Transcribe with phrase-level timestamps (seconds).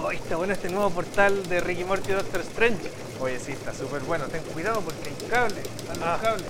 [0.00, 2.90] Oh, está bueno este nuevo portal de Ricky Morty Doctor Strange.
[3.20, 4.26] Oye, sí, está súper bueno.
[4.26, 5.60] Ten cuidado porque hay cable.
[5.60, 6.18] Están los Ah.
[6.22, 6.46] cables.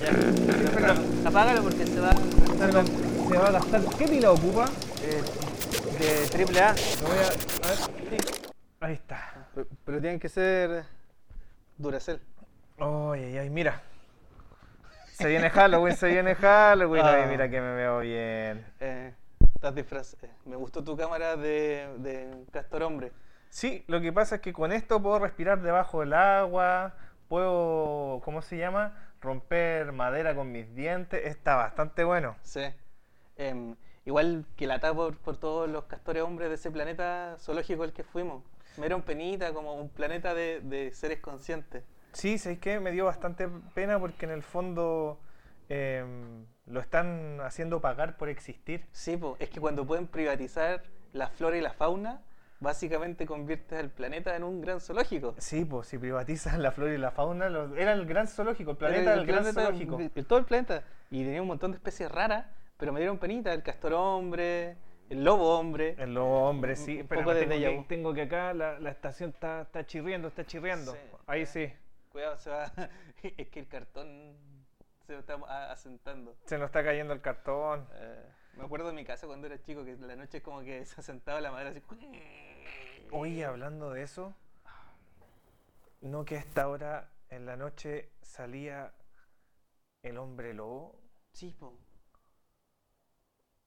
[0.00, 0.72] Ya.
[0.74, 2.84] Pero apágalo porque se va a Se, gastar
[3.28, 3.80] se va a gastar.
[3.96, 4.68] ¿Qué pila ocupa?
[5.02, 5.22] eh,
[5.98, 6.72] de triple A.
[7.02, 8.20] Lo voy a, a ver.
[8.80, 9.46] Ahí está.
[9.54, 10.84] Pero, pero tienen que ser
[11.76, 12.20] Duracell.
[12.78, 13.80] Oye, ay, mira.
[15.12, 17.02] Se viene Halloween, se viene Halloween.
[17.06, 17.14] Ah.
[17.22, 18.66] Ay, mira que me veo bien.
[18.80, 19.12] Eh,
[19.60, 20.16] estás disfraz.
[20.22, 23.12] eh, me gustó tu cámara de, de Castor Hombre.
[23.50, 26.94] Sí, lo que pasa es que con esto puedo respirar debajo del agua,
[27.28, 29.12] puedo, ¿cómo se llama?
[29.20, 31.26] Romper madera con mis dientes.
[31.26, 32.36] Está bastante bueno.
[32.40, 32.62] Sí.
[33.36, 37.92] Em, igual que la por, por todos los castores hombres de ese planeta zoológico al
[37.92, 38.42] que fuimos.
[38.78, 41.84] Me era un penita, como un planeta de, de seres conscientes.
[42.14, 42.80] Sí, ¿sabes qué?
[42.80, 45.20] Me dio bastante pena porque en el fondo
[45.70, 48.84] em, lo están haciendo pagar por existir.
[48.92, 52.20] Sí, po, es que cuando pueden privatizar la flora y la fauna,
[52.60, 55.34] básicamente conviertes al planeta en un gran zoológico.
[55.38, 59.00] Sí, pues si privatizan la flora y la fauna, era el gran zoológico, el planeta
[59.02, 59.98] Era del gran planeta- zoológico.
[60.14, 60.84] el- todo el planeta.
[61.10, 62.44] Y tenía un montón de especies raras,
[62.76, 63.52] pero me dieron penita.
[63.54, 64.76] El castor hombre,
[65.08, 65.94] el lobo hombre.
[65.98, 67.84] El lobo hombre, sí, Un pero poco de tengo, que, vu.
[67.88, 70.92] tengo que acá la, la estación está, está chirriendo, está chirriendo.
[70.92, 70.98] Sí.
[71.26, 71.72] Ahí sí,
[72.10, 72.70] Cuidado, se va.
[73.22, 74.34] es que el cartón
[75.14, 76.36] se está asentando.
[76.44, 77.88] se nos está cayendo el cartón.
[77.94, 80.60] Eh, me acuerdo de mi casa cuando era chico, que en la noche es como
[80.60, 81.82] que se asentaba la madera así.
[83.12, 84.36] Oye, hablando de eso,
[86.00, 88.92] ¿no que a esta hora en la noche salía
[90.02, 91.00] el hombre lobo?
[91.32, 91.76] Sí, po.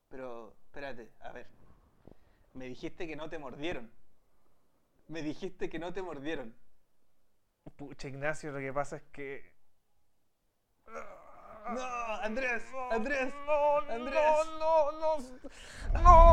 [0.07, 1.47] Pero, espérate, a ver.
[2.53, 3.91] Me dijiste que no te mordieron.
[5.07, 6.55] Me dijiste que no te mordieron.
[7.75, 9.53] Pucha, Ignacio, lo que pasa es que...
[11.69, 12.61] No, Andrés,
[12.91, 14.13] Andrés, no, Andrés.
[14.59, 16.32] no, no, no, no,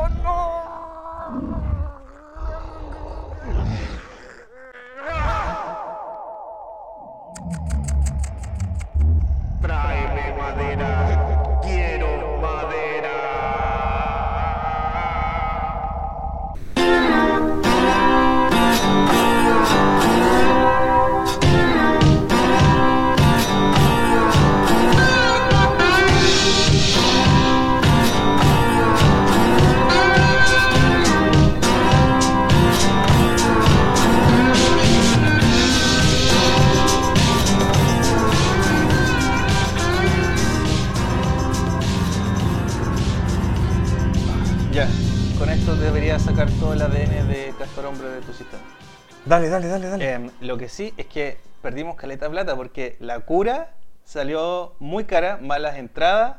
[49.30, 50.12] Dale, dale, dale, dale.
[50.12, 55.38] Em, lo que sí es que perdimos caleta plata porque la cura salió muy cara,
[55.40, 56.38] malas entradas,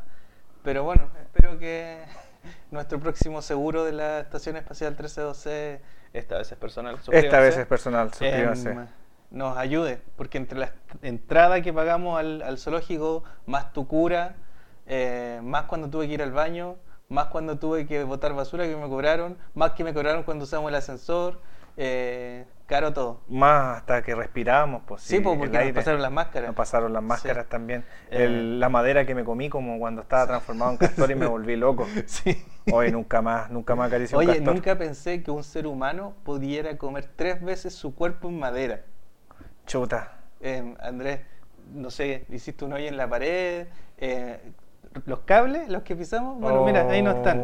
[0.62, 2.03] pero bueno, espero que
[2.69, 5.80] nuestro próximo seguro de la Estación Espacial 1312,
[6.12, 8.72] esta vez es personal, Esta vez es personal, suscríbanse.
[8.72, 8.88] em,
[9.30, 14.35] nos ayude, porque entre la entrada que pagamos al, al zoológico, más tu cura,
[14.85, 16.75] eh, más cuando tuve que ir al baño,
[17.07, 20.68] más cuando tuve que botar basura que me cobraron, más que me cobraron cuando usamos
[20.68, 21.40] el ascensor,
[21.78, 23.20] eh, caro todo.
[23.28, 26.48] Más hasta que respiramos, pues Sí, pues, porque nos pasaron las máscaras.
[26.48, 27.50] Nos pasaron las máscaras Sí.
[27.52, 27.84] también.
[28.09, 28.28] Eh.
[28.30, 31.86] La madera que me comí como cuando estaba transformado en castor y me volví loco.
[32.06, 32.44] Sí.
[32.72, 34.54] Hoy nunca más, nunca más acaricié un Oye, castor.
[34.56, 38.81] nunca pensé que un ser humano pudiera comer tres veces su cuerpo en madera.
[39.66, 40.20] Chuta.
[40.40, 41.20] Eh, Andrés,
[41.74, 43.68] no sé, hiciste un hoyo en la pared.
[43.98, 44.40] eh,
[45.06, 47.40] los cables, los que pisamos, bueno, mira, ahí no están.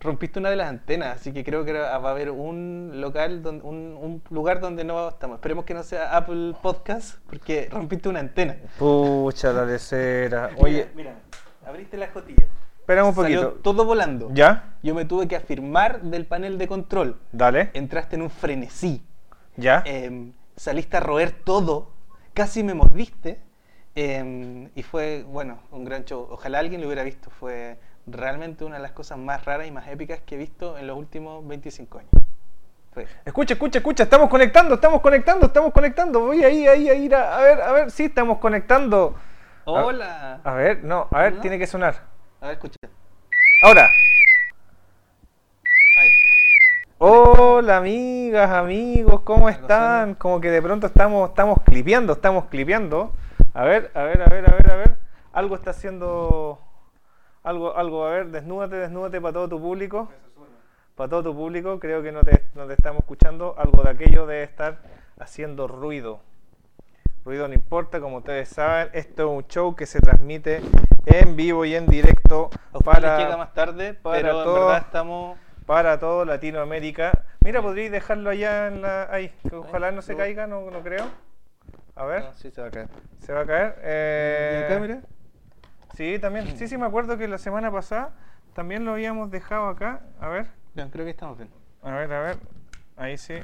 [0.00, 3.64] Rompiste una de las antenas, así que creo que va a haber un local, donde,
[3.64, 5.36] un, un lugar donde no estamos.
[5.36, 8.56] Esperemos que no sea Apple Podcast, porque rompiste una antena.
[8.78, 10.50] Pucha la lesera.
[10.58, 11.14] Oye, mira, mira,
[11.66, 12.46] abriste la escotilla.
[12.80, 13.62] espérame un Salió poquito.
[13.62, 14.28] todo volando.
[14.32, 14.74] ¿Ya?
[14.82, 17.18] Yo me tuve que afirmar del panel de control.
[17.32, 17.70] Dale.
[17.74, 19.02] Entraste en un frenesí.
[19.56, 19.82] ¿Ya?
[19.86, 21.90] Em, saliste a roer todo.
[22.34, 23.40] Casi me mordiste.
[23.98, 26.28] em, y fue, bueno, un gran show.
[26.30, 27.30] Ojalá alguien lo hubiera visto.
[27.30, 30.86] Fue realmente una de las cosas más raras y más épicas que he visto en
[30.86, 32.10] los últimos 25 años.
[33.26, 36.20] Escucha, escucha, escucha, estamos conectando, estamos conectando, estamos conectando.
[36.20, 39.14] Voy ahí, ahí, ahí, a, a ver, a ver, sí, estamos conectando.
[39.66, 40.40] Hola.
[40.42, 41.40] A ver, no, a ver, ¿No?
[41.40, 42.04] tiene que sonar.
[42.40, 42.78] A ver, escucha.
[43.62, 43.82] Ahora.
[45.98, 46.94] Ahí está.
[46.98, 50.14] Hola amigas, amigos, ¿cómo están?
[50.14, 53.12] Como que de pronto estamos, estamos clipeando, estamos clipeando.
[53.52, 54.96] A ver, a ver, a ver, a ver, a ver.
[55.34, 56.65] Algo está haciendo.
[57.46, 60.08] Algo, algo, a ver, desnúdate, desnúdate para todo tu público.
[60.96, 63.54] Para todo tu público, creo que no te, no te estamos escuchando.
[63.56, 64.78] Algo de aquello debe estar
[65.20, 66.18] haciendo ruido.
[67.24, 70.60] Ruido no importa, como ustedes saben, esto es un show que se transmite
[71.06, 72.50] en vivo y en directo
[72.84, 75.38] para, llega más tarde, para pero en todo- verdad estamos.
[75.66, 77.26] para todo Latinoamérica.
[77.44, 79.06] Mira, podríais dejarlo allá en la.
[79.08, 81.04] Ahí, que ojalá no se caiga, no, no creo.
[81.94, 82.88] A ver, Ah, sí, se va a caer.
[83.20, 83.74] se va a caer.
[83.82, 85.00] Eh, ¿Y acá, mira?
[85.96, 86.56] Sí, también.
[86.56, 88.10] Sí, sí, me acuerdo que la semana pasada
[88.54, 90.00] también lo habíamos dejado acá.
[90.20, 91.50] A ver, Bien, creo que estamos bien.
[91.82, 92.36] a ver, a ver.
[92.96, 93.34] Ahí sí.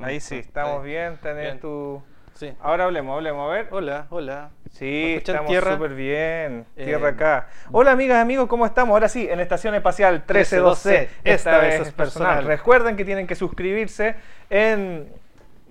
[0.00, 0.90] Ahí sí, estamos Ahí.
[0.90, 1.18] bien.
[1.22, 1.60] Tenés Bien.
[1.60, 2.02] tu.
[2.34, 2.52] Sí.
[2.60, 3.48] Ahora hablemos, hablemos.
[3.50, 3.68] A ver.
[3.70, 4.50] Hola, hola.
[4.70, 6.64] Sí, estamos súper bien.
[6.76, 7.48] Eh, Tierra acá.
[7.72, 8.94] Hola, amigas, amigos, ¿cómo estamos?
[8.94, 11.08] Ahora sí, en Estación Espacial 1312.
[11.24, 12.44] Esta vez es personal.
[12.44, 14.14] Recuerden que tienen que suscribirse
[14.50, 15.08] en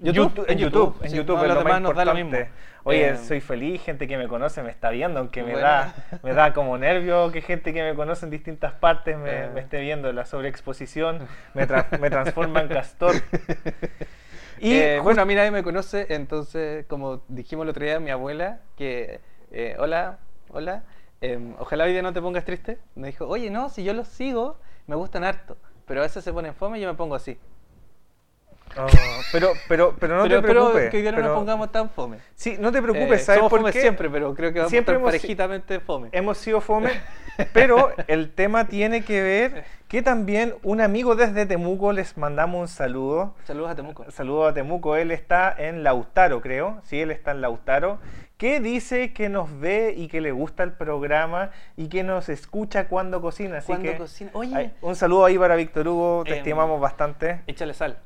[0.02, 2.06] YouTube, En en YouTube, en sí, YouTube no, es los lo más demás nos da
[2.06, 2.38] lo importante.
[2.52, 2.67] mismo.
[2.88, 5.68] Oye, Eh, soy feliz, gente que me conoce me está viendo, aunque me Bueno.
[5.68, 5.94] da
[6.24, 9.50] me da como nervio que gente que me conoce en distintas partes me, Eh.
[9.54, 10.12] me esté viendo.
[10.14, 13.16] La sobreexposición me, tra- me transforma en castor.
[14.60, 18.10] Y Eh, bueno, a mí nadie me conoce, entonces, como dijimos el otro día, mi
[18.10, 19.20] abuela, que,
[19.52, 20.18] eh, hola,
[20.50, 20.84] hola,
[21.22, 24.08] em, ojalá hoy día no te pongas triste, me dijo, oye, no, si yo los
[24.08, 27.38] sigo, me gustan harto, pero a veces se ponen fome y yo me pongo así.
[28.80, 28.88] Oh,
[29.32, 30.90] pero, pero, pero no pero, te preocupes.
[30.90, 32.18] que hoy día no pero- nos pongamos tan fome.
[32.36, 33.82] Sí, no te preocupes, Eh, ¿sabes somos por fome qué?
[33.82, 36.10] siempre, pero creo que vamos Siempre a estar si- parejitamente fome.
[36.12, 36.92] Hemos sido fome,
[37.54, 42.68] pero el tema tiene que ver que también un amigo desde Temuco les mandamos un
[42.68, 43.34] saludo.
[43.46, 44.12] Saludos a Temuco.
[44.12, 46.82] Saludo a Temuco, él está en Lautaro, creo.
[46.84, 48.00] Sí, él está en Lautaro.
[48.38, 52.88] Que dice que nos ve y que le gusta el programa y que nos escucha
[52.88, 53.58] cuando cocina.
[53.58, 54.72] Así Cuando que cocina- Oye.
[54.82, 57.42] un saludo ahí para Víctor Hugo, te Em, estimamos bastante.
[57.48, 57.98] Échale sal.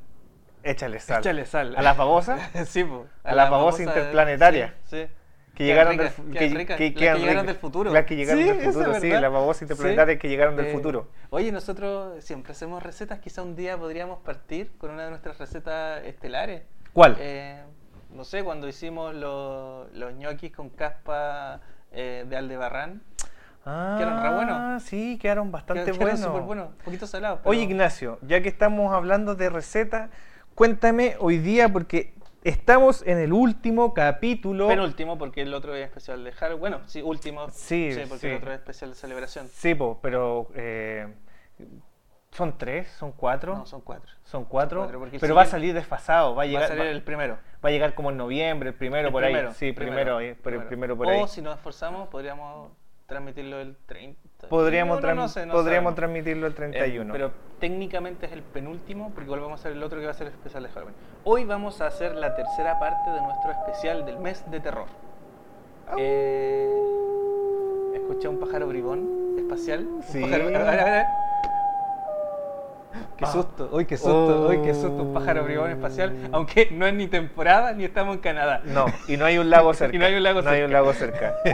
[0.62, 1.20] Échale sal.
[1.20, 1.74] Échale sal.
[1.76, 2.40] ¿A las babosas?
[2.68, 3.06] sí, po.
[3.24, 4.72] A las babosas babosa- interplanetarias.
[4.84, 5.02] Sí.
[5.04, 5.08] sí.
[5.54, 7.92] Que llegaron ricas, del que- que las quedan que llegaron del futuro.
[7.92, 11.08] Las que llegaron del eso es futuro, sí, las babosas interplanetarias que llegaron del futuro.
[11.28, 16.02] Oye, nosotros siempre hacemos recetas, quizá un día podríamos partir con una de nuestras recetas
[16.04, 16.62] estelares.
[16.94, 17.16] ¿Cuál?
[17.20, 17.62] Eh,
[18.14, 21.60] no sé, cuando hicimos los, los ñoquis con caspa
[21.92, 23.02] eh, de Aldebarrán.
[23.66, 24.82] Ah, quedaron re buenos.
[24.84, 26.20] Sí, quedaron bastante quedaron buenos.
[26.20, 27.40] súper buenos, un poquito salados.
[27.44, 30.08] Oye, pero- Ignacio, ya que estamos hablando de recetas,
[30.54, 32.14] cuéntame hoy día, porque
[32.44, 34.68] estamos en el último capítulo.
[34.68, 36.60] Penúltimo, porque el otro es especial de Halloween.
[36.60, 37.48] Bueno, sí, último.
[37.50, 38.26] Sí, porque sí.
[38.28, 39.48] el otro es especial de celebración.
[39.48, 41.06] Sí, po, pero eh,
[42.30, 42.88] ¿son tres?
[42.90, 43.56] ¿Son cuatro?
[43.56, 44.10] No, son cuatro.
[44.24, 46.90] Son cuatro, porque pero va a salir desfasado, va a Va llegar, a salir va-
[46.90, 47.38] el primero.
[47.64, 49.54] va a llegar como en noviembre, el primero El por primero, ahí.
[49.54, 51.28] Sí, primero, ahí, por el primero por o ahí.
[51.28, 52.70] si nos esforzamos, podríamos
[53.06, 54.18] transmitirlo el 30.
[54.48, 55.94] Podríamos, No, no, no sé, no podríamos sabemos.
[55.94, 57.04] transmitirlo el 31.
[57.04, 60.10] Eh, pero técnicamente es el penúltimo, porque igual vamos a hacer el otro que va
[60.10, 60.94] a ser el especial de Halloween.
[61.24, 64.86] Hoy vamos a hacer la tercera parte de nuestro especial del mes de terror.
[65.96, 66.70] Eh,
[67.94, 69.86] escuché un pájaro bribón espacial.
[69.86, 70.20] Un Sí.
[70.20, 71.06] pájaro- a ver, a ver, a ver.
[73.16, 73.28] Qué Ah.
[73.32, 75.44] susto, uy, qué susto, uy, qué susto, un pájaro Oh.
[75.44, 78.60] bribón espacial, aunque no es ni temporada ni estamos en Canadá.
[78.64, 79.94] No, y no hay un lago cerca.
[79.96, 80.72] Y no hay un lago No hay un cerca.
[80.80, 81.34] lago cerca.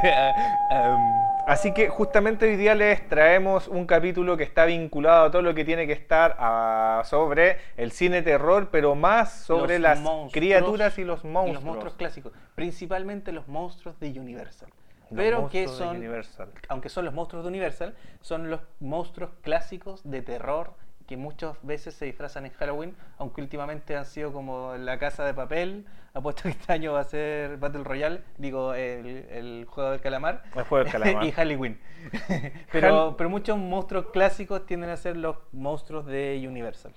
[0.71, 5.41] Em, Así que justamente hoy día les traemos un capítulo que está vinculado a todo
[5.41, 9.99] lo que tiene que estar ah, sobre el cine terror, pero más sobre los las
[9.99, 11.55] monstruos criaturas y los y monstruos.
[11.55, 14.69] los monstruos clásicos, principalmente los monstruos de Universal.
[15.09, 16.51] Los pero que son, Universal.
[16.69, 20.75] aunque son los monstruos de Universal, son los monstruos clásicos de terror
[21.09, 25.33] que muchas veces se disfrazan en Halloween, aunque últimamente han sido como La Casa de
[25.33, 30.01] Papel, apuesto que este año va a ser Battle Royale, digo, el, el juego del
[30.01, 30.43] calamar.
[30.55, 31.25] El juego del calamar.
[31.25, 31.79] y Halloween.
[32.73, 36.93] pero, muchos monstruos clásicos tienden a ser los monstruos de Universal.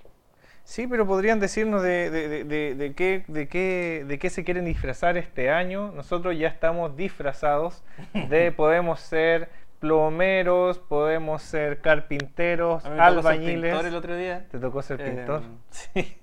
[0.63, 4.43] Sí, pero podrían decirnos de, de- de- de- de qué, de, qué, de qué se
[4.43, 5.91] quieren disfrazar este año.
[5.93, 7.83] Nosotros ya estamos disfrazados
[8.13, 9.49] de, podemos ser
[9.81, 13.71] plomeros, podemos ser carpinteros, me tocó ser albañiles.
[13.71, 14.45] pintor el otro día.
[14.49, 15.41] ¿Te tocó ser Eh, pintor?
[15.71, 16.17] sí.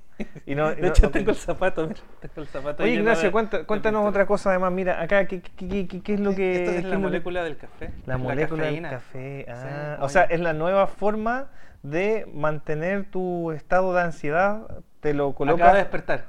[0.46, 1.86] Y no- de no- hecho, no tengo el zapato.
[1.88, 4.72] mira, tengo el zapato Oye, Ignacio, cuenta- cuéntanos otra cosa además.
[4.72, 6.64] Mira, acá, ¿qué, qué- qué- qué- es lo que...?
[6.64, 7.90] Esto es la molécula del café.
[8.06, 8.90] La molécula del cafeína.
[8.90, 9.44] café.
[9.46, 11.48] Sí, Ah, o sea, es la nueva forma
[11.82, 14.66] de mantener tu estado de ansiedad.
[15.00, 15.74] Te lo Acaba de colocas...
[15.74, 16.24] despertar.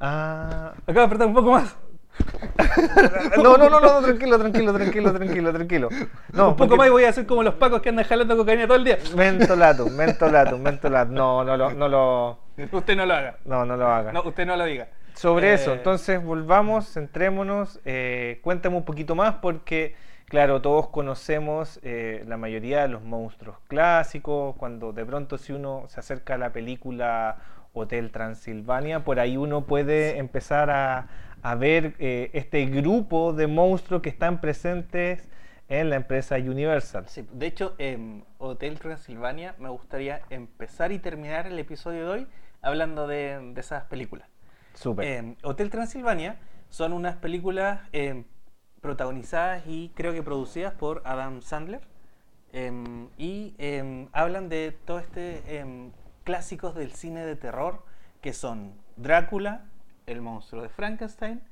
[0.00, 1.76] Ah, Acaba de despertar un poco más.
[3.42, 5.88] no, no, no, no, tranquilo, tranquilo, tranquilo, tranquilo, tranquilo.
[6.32, 8.36] No, un poco porque- más y voy a hacer como los pacos que andan jalando
[8.36, 8.98] cocaína todo el día.
[9.16, 11.14] Mentolatum, mentolatum, mentolatum.
[11.14, 12.38] No, no lo, no lo,
[12.70, 13.36] Usted no lo haga.
[13.44, 14.12] no, no lo haga.
[14.12, 14.88] No, usted no lo diga.
[15.14, 19.94] Sobre Eh, eso, entonces volvamos, centrémonos, eh, cuéntame un poquito más porque,
[20.26, 25.84] claro, todos conocemos eh, la mayoría de los monstruos clásicos, cuando de pronto si uno
[25.88, 27.36] se acerca a la película
[27.74, 31.08] Hotel Transilvania, por ahí uno puede empezar a,
[31.42, 35.28] a ver eh, este grupo de monstruos que están presentes
[35.68, 37.08] en la empresa Universal.
[37.08, 42.26] Sí, de hecho, en Hotel Transilvania me gustaría empezar y terminar el episodio de hoy
[42.60, 44.28] hablando de, de esas películas.
[44.74, 45.04] Súper.
[45.06, 46.36] Eh, Hotel Transilvania
[46.68, 48.24] son unas películas eh,
[48.80, 51.80] protagonizadas y creo que producidas por Adam Sandler.
[52.52, 55.90] eh, y eh, hablan de todo este eh,
[56.24, 57.84] clásicos del cine de terror,
[58.20, 59.64] que son Drácula,
[60.12, 61.42] el monstruo de Frankenstein,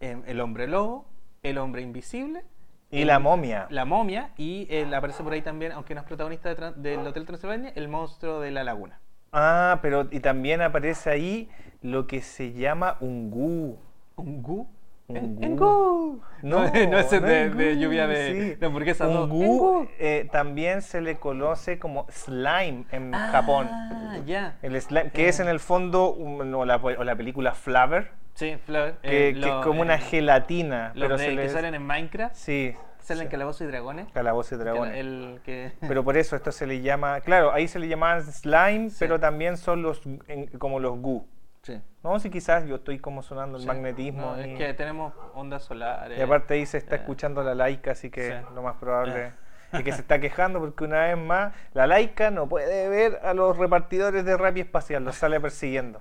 [0.00, 1.06] em, el hombre lobo,
[1.42, 2.42] el hombre invisible,
[2.90, 3.66] Y la momia.
[3.70, 7.24] la momia y él aparece por ahí también, aunque no es protagonista de del Hotel
[7.26, 8.98] Transilvania, el monstruo de la laguna.
[9.32, 11.48] Ah, pero y también aparece ahí
[11.82, 13.78] lo que se llama un gu.
[14.16, 14.66] ¿Un gu?
[15.08, 16.20] En gu.
[16.42, 18.54] No, no ese de, es de lluvia de, sí.
[18.56, 19.06] de hamburguesa.
[19.06, 19.24] no.
[19.24, 23.68] Un En gu eh, también se le conoce como slime en Japón.
[23.70, 24.56] Ah, ya.
[24.62, 28.98] El slime, que es en el fondo, o, la, o la película Flavor, Sí, Flav,
[29.00, 30.92] que, eh, que lo- es como una eh, gelatina.
[30.94, 34.08] Los pero de- se que le- salen en Minecraft, Sí, salen Calabozos y Dragones.
[34.12, 34.94] calabozos y que dragones.
[34.98, 35.72] El, que...
[35.88, 38.96] Pero por eso esto se le llama, claro, ahí se le llamaban slime, Sí.
[38.98, 41.26] pero también son los en- como los gu.
[41.66, 41.82] Sí.
[42.04, 43.66] No, si quizás yo estoy como sonando el Sí.
[43.66, 44.36] magnetismo.
[44.36, 46.16] No, y, es que tenemos ondas solares.
[46.16, 48.54] y aparte ahí se está eh, escuchando la laica, así que sí.
[48.54, 49.32] lo más probable
[49.72, 53.34] es que se está quejando porque una vez más la laica no puede ver a
[53.34, 56.00] los repartidores de Rappi Espacial, los sale persiguiendo.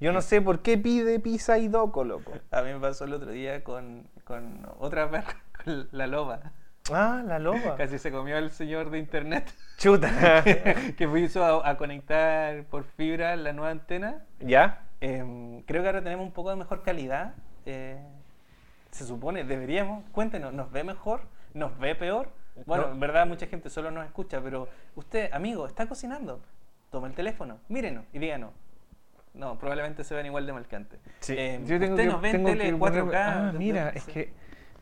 [0.00, 2.32] Yo no sé por qué pide pizza y doco, loco.
[2.50, 6.52] A mí me pasó el otro día con, con otra perra, con la loba.
[6.92, 7.74] Ah, la loba.
[7.78, 10.44] Casi se comió al señor de internet Chuta.
[10.44, 14.26] que hizo a, a conectar por fibra la nueva antena.
[14.40, 14.85] ¿Ya?
[15.00, 17.34] Em, creo que ahora tenemos un poco de mejor calidad.
[17.68, 17.98] eh,
[18.92, 20.04] se supone, deberíamos.
[20.12, 21.22] Cuéntenos, ¿nos ve mejor?
[21.52, 22.30] ¿Nos ve peor?
[22.64, 22.92] Bueno, No.
[22.92, 26.40] en verdad mucha gente solo nos escucha, pero usted, amigo, está cocinando.
[26.90, 28.52] Toma el teléfono, mírenos y díganos.
[29.34, 30.98] No, probablemente se vean igual de marcante.
[31.28, 32.78] Em, usted nos ve en tele que 4K.
[32.78, 34.12] ponerme- Ah, mira, es sí.
[34.12, 34.32] que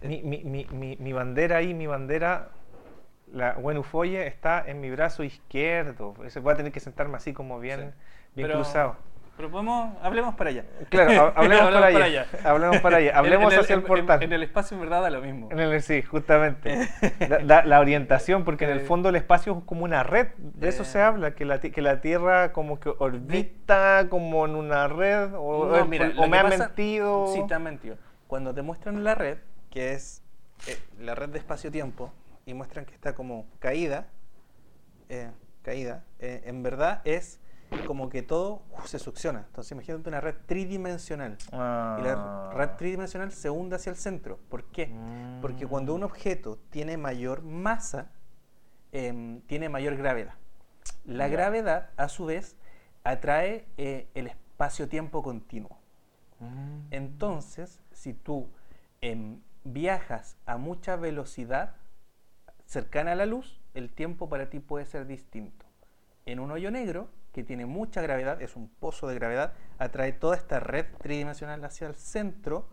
[0.03, 2.51] mi, mi, mi, mi, mi bandera ahí, mi bandera,
[3.33, 6.13] la Buenufoye está en mi brazo izquierdo.
[6.13, 7.87] Voy a tener que sentarme así como bien, Sí.
[8.37, 8.97] bien Pero- cruzado.
[9.37, 10.65] Pero podemos, hablemos para allá.
[10.91, 12.27] Claro, ha- hablemos para allá.
[12.45, 13.19] Hablemos para allá.
[13.19, 14.23] Hablemos En- en hacia el portal.
[14.23, 15.49] En, el espacio, en verdad, da lo mismo.
[15.51, 16.89] En el, sí, justamente.
[17.29, 18.85] Da- da- la orientación, porque en el Eh.
[18.85, 20.29] fondo el espacio es como una red.
[20.39, 20.87] De eso Eh.
[20.87, 25.31] se habla, que la, que la Tierra como que orbita como en una red.
[25.37, 27.27] O, No, mira, o me han mentido.
[27.35, 27.97] Sí, te han mentido.
[28.29, 29.39] Cuando te muestran la red,
[29.71, 30.23] que es
[30.69, 32.13] eh, la red de espacio-tiempo,
[32.47, 34.07] y muestran que está como caída,
[35.09, 35.31] eh,
[35.63, 37.41] caída, eh, en verdad es
[37.87, 39.45] como que todo uh, se succiona.
[39.47, 41.37] Entonces imagínate una red tridimensional.
[41.53, 42.51] Y la Ah.
[42.55, 44.39] red tridimensional se hunde hacia el centro.
[44.49, 44.93] ¿Por qué?
[45.41, 48.11] Porque cuando un objeto tiene mayor masa,
[48.93, 50.35] em, tiene mayor gravedad.
[51.05, 51.33] La Ya.
[51.33, 52.57] gravedad, a su vez,
[53.05, 55.79] atrae eh, el espacio-tiempo continuo.
[56.41, 56.81] Mm.
[56.91, 58.49] Entonces, si tú
[59.01, 61.75] em, viajas a mucha velocidad
[62.65, 65.67] cercana a la luz, el tiempo para ti puede ser distinto.
[66.27, 70.37] En un hoyo negro, que tiene mucha gravedad, es un pozo de gravedad, atrae toda
[70.37, 72.69] esta red tridimensional hacia el centro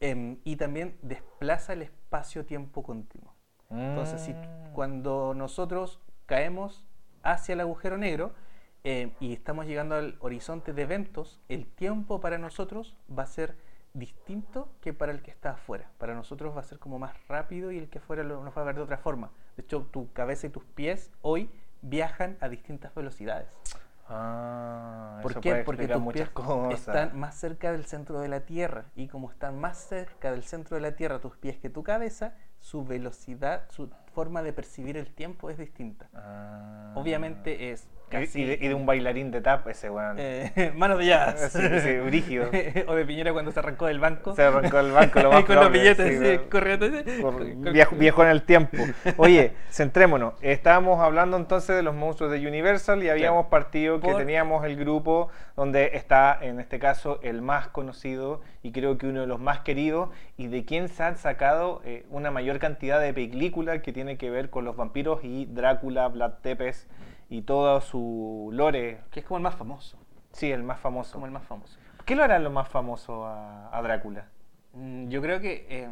[0.00, 3.34] em, y también desplaza el espacio-tiempo continuo.
[3.70, 4.72] Entonces, si, Mm.
[4.74, 6.84] cuando nosotros caemos
[7.22, 8.34] hacia el agujero negro
[8.84, 13.56] eh, y estamos llegando al horizonte de eventos, el tiempo para nosotros va a ser
[13.94, 15.90] distinto que para el que está afuera.
[15.98, 18.62] Para nosotros va a ser como más rápido y el que afuera lo, nos va
[18.62, 19.30] a ver de otra forma.
[19.56, 21.50] De hecho, tu cabeza y tus pies hoy
[21.82, 23.48] viajan a distintas velocidades.
[24.14, 25.50] Ah, ¿Por eso qué?
[25.50, 26.78] puede Porque tus pies cosas.
[26.78, 30.76] están más cerca del centro de la Tierra y como están más cerca del centro
[30.76, 35.14] de la Tierra tus pies que tu cabeza, su velocidad, su forma de percibir el
[35.14, 36.08] tiempo es distinta.
[36.14, 36.92] Ah.
[36.94, 40.16] Obviamente es casi y de, y de un bailarín de tap ese weón.
[40.18, 41.50] eh, manos de jazz.
[41.52, 42.46] Sí, sí, brígido.
[42.86, 44.34] o de Piñera cuando se arrancó del banco.
[44.36, 46.86] Se arrancó el banco lo más con los billetes sí, corriendo.
[47.20, 48.76] Por- viejo, viejo en el tiempo.
[49.16, 50.34] Oye, centrémonos.
[50.42, 54.76] Estábamos hablando entonces de los monstruos de Universal y habíamos partido que Por- teníamos el
[54.76, 59.40] grupo donde está, en este caso, el más conocido y creo que uno de los
[59.40, 63.92] más queridos y de quien se han sacado eh, una mayor cantidad de películas que
[63.92, 66.86] tiene que ver con los vampiros y Drácula, Vlad Tepes
[67.28, 69.00] y todo su lore.
[69.10, 69.98] Que es como el más famoso.
[70.32, 71.12] Sí, el más famoso.
[71.12, 71.78] Como el más famoso.
[72.04, 74.26] ¿Qué lo hará lo más famoso a, a Drácula?
[74.72, 75.88] Mm, Yo creo que eh,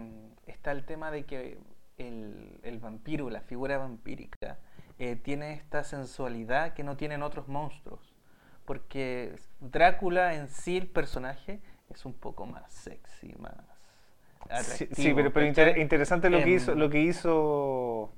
[0.46, 1.58] está el tema de que
[1.98, 4.58] el, el vampiro, la figura vampírica,
[4.98, 8.14] eh, tiene esta sensualidad que no tienen otros monstruos.
[8.64, 13.54] Porque Drácula en sí, el personaje, es un poco más sexy, más
[14.52, 14.94] Sí, atractivo.
[14.94, 18.12] sí, pero, pero inter- interesante lo que Em, hizo, lo que hizo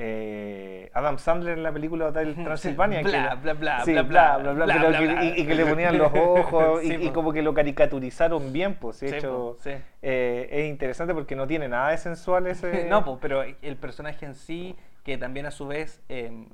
[0.00, 3.02] eh, Adam Sandler en la película Hotel Transilvania.
[3.02, 5.24] que bla, era- bla, bla, sí, bla, bla, bla, bla, bla, bla, que- bla.
[5.24, 7.12] y, y que le ponían los ojos y, Sí, y po.
[7.14, 9.00] como que lo caricaturizaron bien, pues.
[9.00, 9.58] De Sí, hecho,
[10.02, 12.84] eh, es interesante porque no tiene nada de sensual ese.
[12.88, 16.46] No, po, pero el personaje en sí, que también a su vez eh,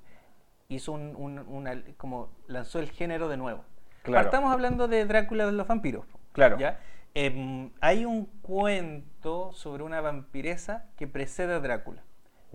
[0.69, 3.65] hizo un, un- una- como lanzó el género de nuevo.
[4.03, 4.25] Claro.
[4.27, 6.05] Estamos hablando de Drácula de los vampiros.
[6.33, 6.59] Claro.
[6.59, 6.81] ¿ya?
[7.15, 12.03] Em, hay un cuento sobre una vampiresa que precede a Drácula.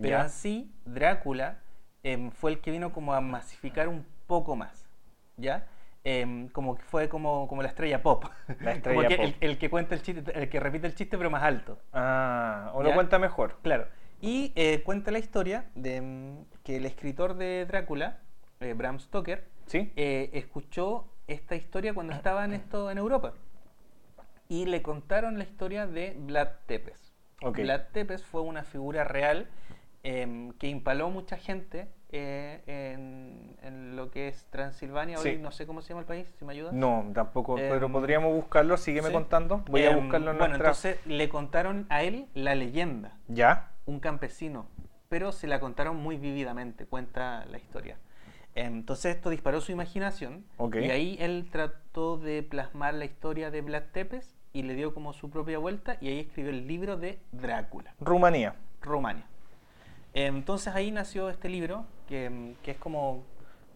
[0.01, 0.23] Pero Ya.
[0.23, 1.59] en sí, Drácula
[2.03, 4.87] em, fue el que vino como a masificar un poco más.
[5.37, 5.67] ¿Ya?
[6.05, 8.23] em, como que fue como, como la estrella pop.
[8.61, 9.25] La estrella Como que pop.
[9.41, 11.77] El, el que cuenta el chiste, el que repite el chiste pero más alto.
[11.93, 13.57] Ah, o lo cuenta mejor.
[13.61, 13.85] Claro.
[14.21, 18.19] Y eh, cuenta la historia de mm, que el escritor de Drácula,
[18.61, 19.91] eh, Bram Stoker, ¿Sí?
[19.97, 23.33] eh, escuchó esta historia cuando estaba en esto en Europa.
[24.47, 27.13] Y le contaron la historia de Vlad Tepes.
[27.41, 27.59] Ok.
[27.59, 29.47] Vlad Tepes fue una figura real
[30.03, 35.19] em, que impaló mucha gente eh, en, en lo que es Transilvania.
[35.19, 36.73] Hoy no sé cómo se llama el país, si me ayudas.
[36.73, 38.77] No, tampoco, pero Em, podríamos buscarlo.
[38.77, 39.13] Sígueme Sí.
[39.13, 39.63] contando.
[39.69, 40.69] Voy a Em, buscarlo en Bueno, nuestra...
[40.91, 43.71] entonces le contaron a él la leyenda ¿Ya?
[43.85, 44.67] un campesino,
[45.09, 47.97] pero se la contaron muy vívidamente, cuenta la historia.
[48.55, 53.83] Entonces esto disparó su imaginación y ahí él trató de plasmar la historia de Vlad
[53.93, 57.93] Tepes y le dio como su propia vuelta y ahí escribió el libro de Drácula,
[57.99, 58.55] Rumanía.
[58.81, 59.25] Rumania.
[60.13, 63.23] Entonces ahí nació este libro que, que es como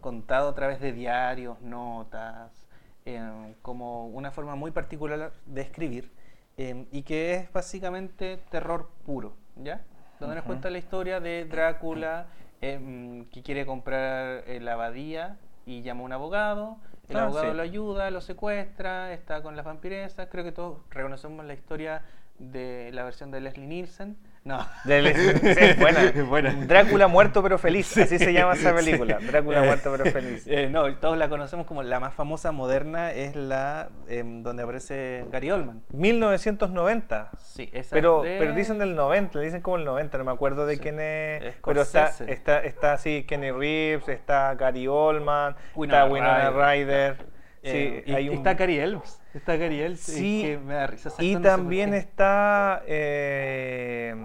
[0.01, 2.67] contado a través de diarios, notas,
[3.05, 6.11] em, como una forma muy particular de escribir
[6.57, 9.81] em, y que es básicamente terror puro, ¿ya?
[10.19, 12.27] Donde nos cuenta la historia de Drácula
[12.61, 16.77] em, que quiere comprar eh, la abadía y llama a un abogado,
[17.09, 17.57] el Ah, abogado sí.
[17.57, 22.03] lo ayuda, lo secuestra, está con las vampiresas, creo que todos reconocemos la historia
[22.39, 24.17] de la versión de Leslie Nielsen.
[24.45, 24.59] No.
[24.83, 26.11] Sí, buena.
[26.27, 26.53] Buena.
[26.65, 27.97] Drácula muerto pero feliz.
[27.97, 28.75] Así se llama esa Sí.
[28.85, 29.17] película.
[29.21, 30.43] Drácula Eh, muerto pero feliz.
[30.47, 35.25] eh, no, todos la conocemos como la más famosa moderna, es la em, donde aparece
[35.31, 35.81] Gary Oldman.
[35.93, 37.31] 1990.
[37.39, 40.23] Sí, esa Pero, es de- pero dicen del 90, le dicen como el 90, no
[40.25, 40.81] me acuerdo de Sí.
[40.81, 41.43] quién es.
[41.43, 42.33] Es pero está, Scorsese.
[42.33, 47.15] está, está así Kenny Reeves, está Gary Oldman, Winona está Winona Ryder.
[47.15, 47.32] Ryder.
[47.63, 49.21] Eh, sí, y- hay y un- está Cary Elves.
[49.33, 50.01] Está Cary Elves.
[50.01, 51.09] Sí, que me da risa.
[51.19, 54.15] Y no sé también está eh,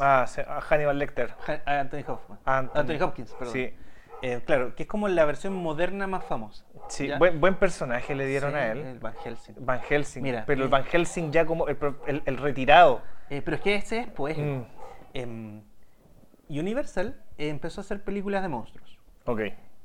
[0.00, 1.34] ah, ah, Hannibal Lecter.
[1.66, 2.38] Ah, Anthony Hopkins.
[2.44, 2.78] Anthony.
[2.80, 3.52] Anthony Hopkins, perdón.
[3.52, 3.74] Sí,
[4.22, 6.66] Eh, claro, que es como la versión moderna más famosa.
[6.88, 8.78] sí buen, buen personaje le dieron Sí, a él.
[8.78, 9.54] el Van Helsing.
[9.60, 10.22] Van Helsing.
[10.22, 13.00] Mira, pero el eh, Van Helsing ya como el, el- el retirado.
[13.30, 14.62] Pero es que ese es, pues, Mm.
[15.14, 15.62] em,
[16.50, 18.98] Universal empezó a hacer películas de monstruos.
[19.24, 19.40] Ok.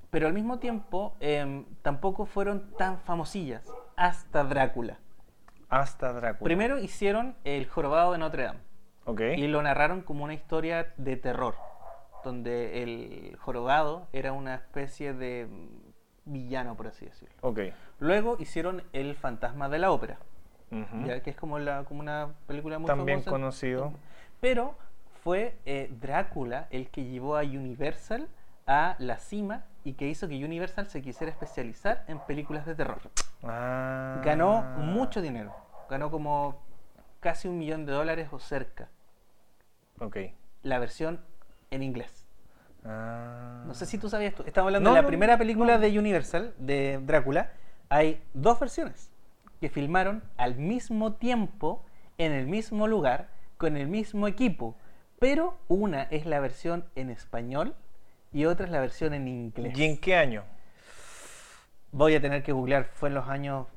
[0.09, 4.99] Pero al mismo tiempo em, tampoco fueron tan famosillas hasta Drácula.
[5.69, 6.43] Hasta Drácula.
[6.45, 8.59] Primero hicieron El Jorobado de Notre Dame
[9.05, 9.21] Ok.
[9.37, 11.55] y lo narraron como una historia de terror,
[12.23, 15.47] donde el jorobado era una especie de
[16.25, 17.35] villano, por así decirlo.
[17.41, 17.59] Ok.
[17.99, 20.17] Luego hicieron El Fantasma de la Ópera,
[21.05, 23.31] ya que es como, la, como una película muy También famosa.
[23.31, 23.93] conocido.
[24.41, 24.75] Pero
[25.23, 28.27] fue eh, Drácula el que llevó a Universal
[28.67, 32.99] a la cima y que hizo que Universal se quisiera especializar en películas de terror.
[33.43, 34.19] Ah.
[34.25, 35.55] Ganó mucho dinero,
[35.89, 36.59] ganó como
[37.19, 38.89] casi un millón de dólares o cerca,
[39.99, 40.17] Ok.
[40.63, 41.21] la versión
[41.69, 42.25] en inglés.
[42.83, 43.63] Ah.
[43.67, 44.43] No sé si tú sabías esto.
[44.45, 47.51] Estamos hablando No, de la no, primera película de Universal, de Drácula.
[47.89, 49.11] Hay dos versiones
[49.61, 51.85] que filmaron al mismo tiempo,
[52.17, 54.75] en el mismo lugar, con el mismo equipo.
[55.19, 57.75] Pero una es la versión en español
[58.35, 59.77] y otra es la versión en inglés.
[59.77, 60.43] ¿Y en qué año?
[61.93, 62.89] Voy a tener que googlear.
[62.93, 63.67] Fue en los años,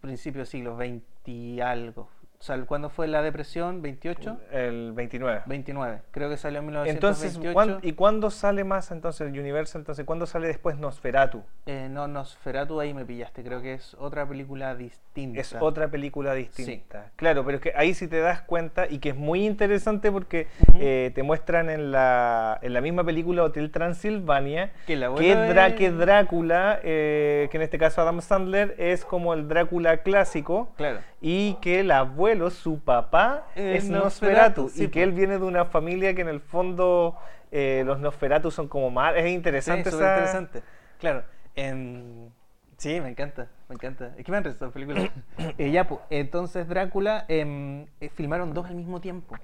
[0.00, 2.10] principios siglo 20 y algo.
[2.40, 3.82] O sea, ¿cuándo fue la depresión?
[3.82, 4.38] ¿28?
[4.52, 5.42] El 29.
[5.46, 6.02] 29.
[6.12, 7.52] Creo que salió en Entonces, 1928.
[7.52, 9.80] ¿cuán- ¿y cuándo sale más entonces el Universal?
[9.80, 11.42] Entonces, ¿cuándo sale después Nosferatu?
[11.66, 13.42] Eh, no, Nosferatu ahí me pillaste.
[13.42, 15.40] Creo que es otra película distinta.
[15.40, 17.10] Es otra película distinta.
[17.16, 20.46] Claro, pero es que ahí sí te das cuenta y que es muy interesante porque
[20.78, 25.68] eh, te muestran en la, en la misma película Hotel Transilvania Que la que, abuela
[25.70, 30.68] Drá- que Drácula, eh, que en este caso Adam Sandler, es como el Drácula clásico
[30.76, 31.00] Claro.
[31.20, 31.90] y que el
[32.28, 36.20] abuelo, su papá, Es Nosferatu, Nosferatu sí, y que él viene de una familia que
[36.20, 37.16] en el fondo
[37.50, 39.14] eh, los Nosferatu son como más...
[39.16, 40.14] Es Sí, interesante súper esa...
[40.16, 40.62] interesante.
[40.98, 41.24] Claro.
[41.54, 42.28] em,
[42.76, 44.14] sí, me encanta, me encanta.
[44.16, 45.10] Es que me han esta película.
[45.58, 49.36] Eh, ya, pues, entonces Drácula em, eh, filmaron dos al mismo tiempo.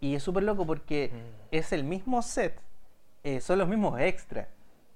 [0.00, 1.10] Y es súper loco porque
[1.50, 2.60] es el mismo set,
[3.24, 4.46] eh, son los mismos extras,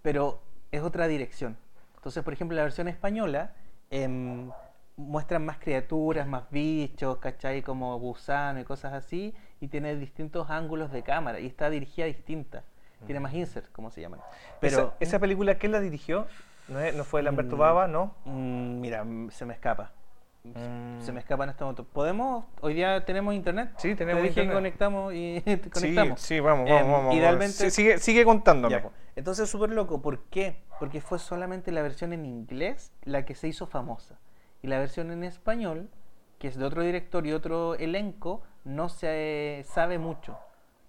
[0.02, 1.56] pero es otra dirección.
[1.96, 3.54] Entonces, por ejemplo, la versión española
[3.90, 4.50] em,
[5.00, 7.62] muestran más criaturas, más bichos, ¿cachai?
[7.62, 12.62] Como gusano y cosas así, y tiene distintos ángulos de cámara y está dirigida distinta.
[13.06, 14.20] Tiene más insert, como se llaman.
[14.60, 16.26] Pero Esa, esa película, ¿quién la dirigió?
[16.68, 18.14] ¿No, es- no fue Lamberto Mm, Baba, no?
[18.26, 19.92] Mm, mira, mm, se me escapa.
[20.44, 21.00] Mm.
[21.00, 21.84] Se me escapa en este momento.
[21.84, 22.44] ¿Podemos?
[22.60, 23.70] Hoy día tenemos internet.
[23.78, 24.56] Sí, Te tenemos dije que internet.
[24.56, 26.20] conectamos y conectamos.
[26.20, 27.14] Sí, sí, vamos, Em, vamos, vamos.
[27.14, 27.52] Idealmente.
[27.54, 28.74] Sí, sigue, sigue contándome.
[28.74, 28.88] Ya.
[29.16, 30.00] Entonces, súper loco.
[30.02, 30.62] ¿Por qué?
[30.78, 34.18] Porque fue solamente la versión en inglés la que se hizo famosa.
[34.62, 35.88] Y la versión en español,
[36.38, 40.38] que es de otro director y otro elenco, no se sabe mucho.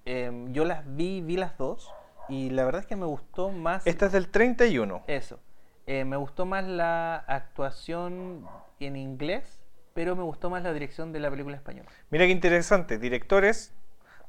[0.06, 1.92] Em, yo las vi, vi las dos.
[2.30, 5.04] Y la verdad es que me gustó más Esta es del 31.
[5.08, 5.40] eso.
[5.88, 8.48] Eh, me gustó más la actuación
[8.80, 9.62] en inglés,
[9.94, 11.90] pero me gustó más la dirección de la película española.
[12.10, 12.98] Mira qué interesante.
[12.98, 13.74] Directores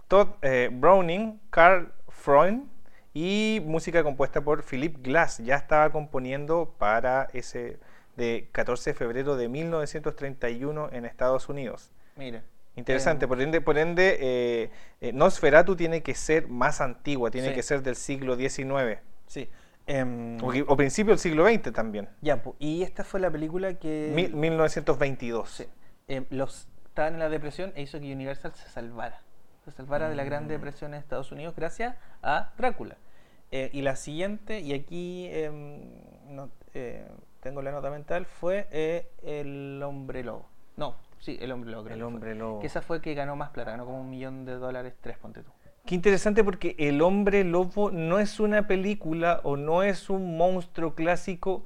[0.08, 2.68] Todd eh, Browning, Carl Freund
[3.14, 5.38] y música compuesta por Philip Glass.
[5.38, 7.78] Ya estaba componiendo para ese
[8.16, 11.90] de 14 de febrero de 1931 en Estados Unidos.
[12.16, 12.42] Mira.
[12.74, 14.70] Interesante, Eh, por ende, por ende eh,
[15.02, 17.54] eh, Nosferatu tiene que ser más antigua, tiene Sí.
[17.54, 19.48] que ser del siglo XIX Sí.
[19.86, 24.32] Em, o, principio del siglo XX también, ya, y esta fue la película que Mil-
[24.34, 25.50] 1922.
[25.50, 25.66] sí,
[26.08, 29.20] em, los estaban en la depresión e hizo que Universal se salvara.
[29.64, 32.96] Se salvara de la Gran Depresión en Estados Unidos gracias a Drácula.
[33.50, 35.80] Y la siguiente, y aquí em,
[36.28, 36.50] no-
[37.42, 40.46] tengo la nota mental, fue eh, El Hombre Lobo.
[40.76, 41.84] No, sí, El Hombre Lobo.
[41.84, 42.06] creo El fue.
[42.06, 42.60] Hombre Lobo.
[42.60, 45.42] Que esa fue que ganó más plata, ganó como un millón de dólares, tres, ponte
[45.42, 45.50] tú.
[45.84, 50.94] Qué interesante porque El hombre lobo no es una película o no es un monstruo
[50.94, 51.64] clásico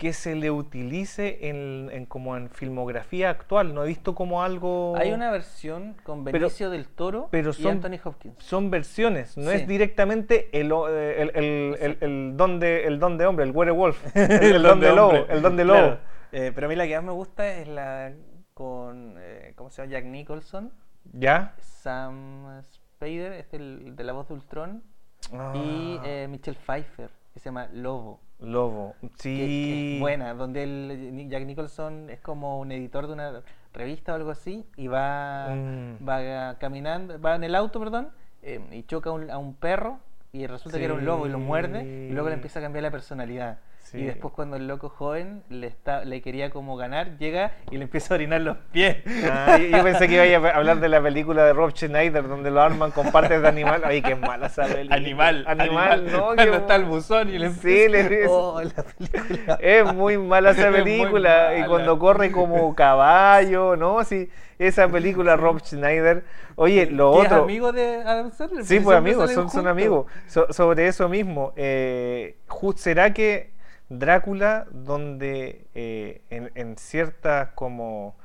[0.00, 3.74] que se le utilice en, en como en filmografía actual.
[3.74, 4.94] No he visto como algo...
[4.96, 8.42] Hay una versión con Pero- Benicio del Toro pero y Anthony Hopkins.
[8.42, 9.58] Son versiones, no Sí.
[9.58, 14.02] es directamente el, eh, el, el, el- don de, el don de hombre, el werewolf,
[14.16, 15.78] el don de lobo, el don de lobo.
[15.78, 15.98] Claro.
[16.32, 18.10] Eh, pero a mí la que más me gusta es la
[18.54, 19.92] con, eh, ¿cómo se llama?
[19.92, 20.72] Jack Nicholson,
[21.12, 21.54] ¿Ya?
[21.60, 24.82] Sam Spader, este el de la voz de Ultron,
[25.30, 28.20] y Ah, eh, Michelle Pfeiffer, que se llama Lobo.
[28.40, 29.36] Lobo, sí.
[29.36, 33.42] que es buena, donde el, Jack Nicholson es como un editor de una
[33.74, 36.08] revista o algo así, y va, Mm.
[36.08, 38.08] va caminando, va en el auto, perdón,
[38.42, 39.98] eh, y choca a un, a un perro,
[40.32, 42.82] y resulta que era un lobo y lo muerde, y luego le empieza a cambiar
[42.82, 43.58] la personalidad.
[43.90, 43.98] Sí.
[43.98, 47.82] Y después cuando el loco joven le está le quería como ganar, llega y le
[47.82, 48.98] empieza a orinar los pies.
[49.28, 52.52] Ah, yo, yo pensé que iba a hablar de la película de Rob Schneider donde
[52.52, 53.82] lo arman con partes de animal.
[53.84, 54.94] Ay, qué mala esa película.
[54.94, 56.26] Animal, Animal, no.
[56.36, 59.58] Cuando está el buzón y le Sí, le Oh, la película.
[59.60, 61.58] Es muy mala esa Es película.
[61.58, 64.04] Y cuando corre como caballo, ¿no?
[64.04, 66.24] Sí, esa película Rob Schneider.
[66.54, 67.42] Oye, lo ¿Que es otro.
[67.44, 68.64] amigo de Adam Sandler?
[68.64, 70.06] Sí, pues amigos, son, son amigos.
[70.26, 72.36] So- sobre eso mismo, eh,
[72.76, 73.50] ¿será que
[73.90, 78.16] Drácula, donde eh, en, en ciertas como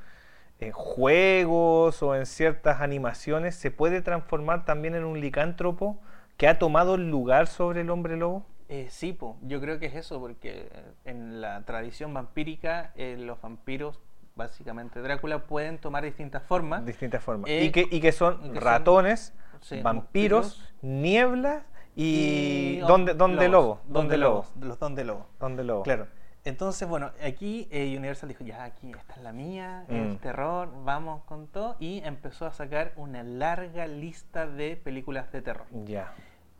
[0.60, 6.00] eh, juegos o en ciertas animaciones se puede transformar también en un licántropo
[6.36, 8.46] que ha tomado el lugar sobre el hombre lobo?
[8.68, 9.36] Eh, sí, po.
[9.42, 14.00] yo creo que es eso, porque eh, en la tradición vampírica eh, los vampiros,
[14.34, 16.84] básicamente Drácula, pueden tomar distintas formas.
[16.86, 17.50] Distintas formas.
[17.50, 20.74] Eh, y, que, y que son que son- ratones, sí, vampiros, vampiros.
[20.82, 21.62] nieblas
[21.96, 23.80] y, oh, donde, donde lobo.
[23.88, 24.44] Donde lobo.
[24.60, 25.26] Los donde lobo.
[25.40, 25.82] Donde lobo.
[25.82, 26.06] Claro.
[26.44, 29.94] Entonces, bueno, aquí eh, Universal dijo, ya aquí, esta es la mía, Mm.
[29.94, 35.42] el terror, vamos con todo, y empezó a sacar una larga lista de películas de
[35.42, 35.66] terror.
[35.84, 36.12] Ya.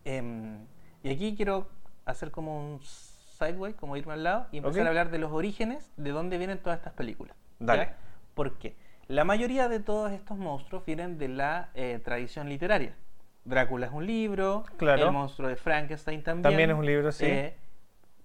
[0.05, 0.67] Em,
[1.05, 1.69] y aquí quiero
[2.05, 4.87] hacer como un sideway, como irme al lado, y empezar Ok.
[4.87, 7.37] a hablar de los orígenes, de dónde vienen todas estas películas.
[7.61, 7.67] ¿ya?
[7.67, 7.89] Dale.
[8.35, 8.75] ¿Por qué?
[9.07, 12.97] La mayoría de todos estos monstruos vienen de la eh, tradición literaria.
[13.47, 15.07] Drácula es un libro, Claro.
[15.07, 16.43] el monstruo de Frankenstein también.
[16.43, 17.25] También es un libro, sí.
[17.27, 17.55] eh,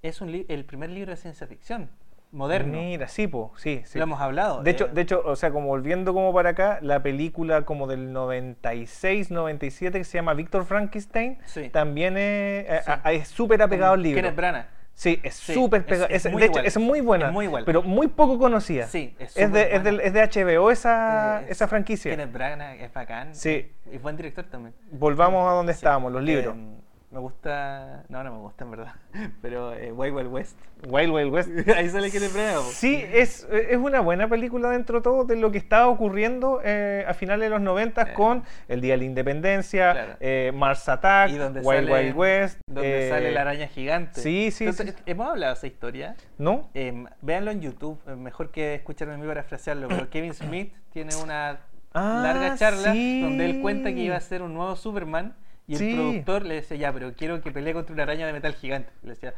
[0.02, 1.90] es un li- el primer libro de ciencia ficción
[2.32, 2.78] moderno.
[2.80, 3.98] Mira, sí, po, sí, sí.
[4.00, 4.64] Lo hemos hablado.
[4.64, 7.88] De hecho, eh, de hecho, o sea, como volviendo como para acá, la película como
[7.88, 11.70] del 96, 97 que se llama Víctor Frankenstein, Sí.
[11.70, 12.92] también es eh, Sí.
[13.12, 14.18] es súper apegado al libro.
[14.22, 14.66] Kenneth Branagh.
[14.94, 17.64] Sí, es Sí, súper es Es- muy de hecho, es muy buena, Es muy igual.
[17.66, 18.86] pero muy poco conocida.
[18.88, 20.04] Sí, es es, de, buena.
[20.04, 22.12] es de HBO esa, Eh, esa franquicia.
[22.12, 23.34] Kenneth Branagh es bacán.
[23.34, 23.72] Sí.
[23.92, 24.76] Y buen director también.
[24.92, 25.78] Volvamos a donde Sí.
[25.78, 26.56] estábamos, los libros.
[26.56, 28.04] Eh, me gusta.
[28.10, 28.94] No, no me gusta en verdad.
[29.42, 30.58] Pero eh, Wild Wild West.
[30.88, 31.50] Wild Wild West.
[31.76, 32.56] Ahí sale Kenneth Branagh.
[32.56, 32.62] po.
[32.72, 37.04] Sí, es, es una buena película dentro de todo de lo que estaba ocurriendo eh,
[37.08, 38.14] a finales de los 90 Eh.
[38.14, 40.14] con El Día de la Independencia, Claro.
[40.22, 42.60] eh, Mars Attack, Wild sale, Wild West.
[42.68, 44.22] Donde sale la araña gigante.
[44.22, 45.04] sí, sí, Entonces, sí.
[45.06, 46.16] Hemos hablado de esa historia.
[46.38, 46.70] ¿No?
[46.74, 48.00] Eh, véanlo en YouTube.
[48.16, 49.88] mejor que escucharme a mí parafrasearlo.
[49.90, 51.60] Pero Kevin Smith tiene una
[51.94, 53.22] Ah, larga charla sí.
[53.22, 55.36] donde él cuenta que iba a ser un nuevo Superman.
[55.72, 55.90] Y Sí.
[55.92, 58.92] el productor le decía, ya, pero quiero que pelee contra una araña de metal gigante.
[59.04, 59.34] Le decía,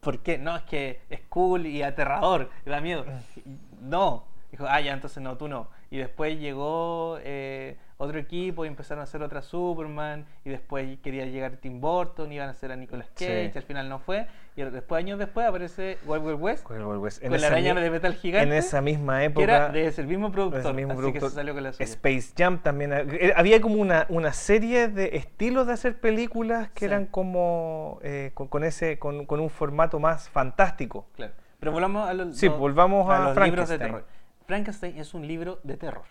[0.00, 0.36] ¿por qué?
[0.36, 3.06] No, es que es cool y aterrador, da miedo.
[3.36, 3.42] Y,
[3.80, 4.24] No.
[4.50, 5.68] Dijo, ah, ya, entonces no, tú no.
[5.92, 10.24] Y después llegó eh, otro equipo y empezaron a hacer otra Superman.
[10.44, 13.58] Y después quería llegar Tim Burton, iban a hacer a Nicolas Cage, Sí.
[13.58, 14.28] al final no fue.
[14.56, 17.22] Y después, años después, aparece Wild Wild West Wild Wild West.
[17.22, 18.46] con la esa araña de metal gigante.
[18.48, 19.42] En esa misma que época.
[19.44, 20.60] era de ese mismo productor.
[20.60, 21.84] ese mismo así productor, que se salió con la suya.
[21.84, 22.92] Space Jam también.
[22.92, 26.84] eh, Había como una, una serie de estilos de hacer películas que Sí.
[26.84, 31.06] eran como eh, con, con ese con, con un formato más fantástico.
[31.16, 31.32] Claro.
[31.58, 34.04] Pero volvamos a los, Sí, volvamos a los libros de terror.
[34.50, 36.06] Frankenstein es un libro de terror.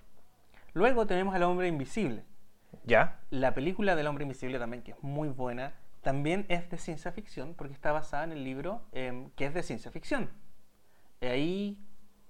[0.72, 2.24] Luego tenemos al hombre invisible.
[2.86, 3.20] ¿Ya?
[3.32, 5.74] La película del hombre invisible también, que es muy buena,
[6.04, 9.62] también es de ciencia ficción porque está basada en el libro em, que es de
[9.62, 10.30] ciencia ficción.
[11.20, 11.86] Eh, ahí,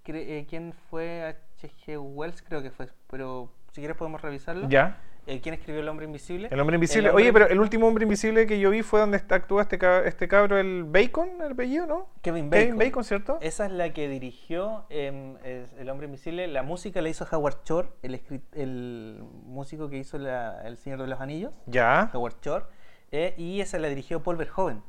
[0.06, 1.26] eh, ¿quién fue?
[1.60, 2.00] H.G.
[2.00, 4.67] Wells creo que fue, pero si quieres podemos revisarlo.
[4.67, 4.98] Ya.
[5.30, 6.48] Eh, ¿Quién escribió El Hombre Invisible?
[6.50, 7.10] El hombre invisible.
[7.10, 9.78] El hombre- Oye, pero el último hombre invisible que yo vi fue donde actúa este,
[9.78, 12.08] ca- este cabro, el Bacon, el apellido, ¿no?
[12.24, 12.65] Kevin Bacon.
[12.65, 13.38] Kevin Bacon, ¿cierto?
[13.42, 16.48] Esa es la que dirigió em, El Hombre Invisible.
[16.48, 18.20] La música la hizo Howard Shore, el,
[18.54, 21.54] el músico que hizo la- El Señor de los Anillos.
[21.68, 22.10] Ya.
[22.13, 22.65] Howard Shore,
[23.12, 24.82] eh, y esa la dirigió Paul Verhoeven,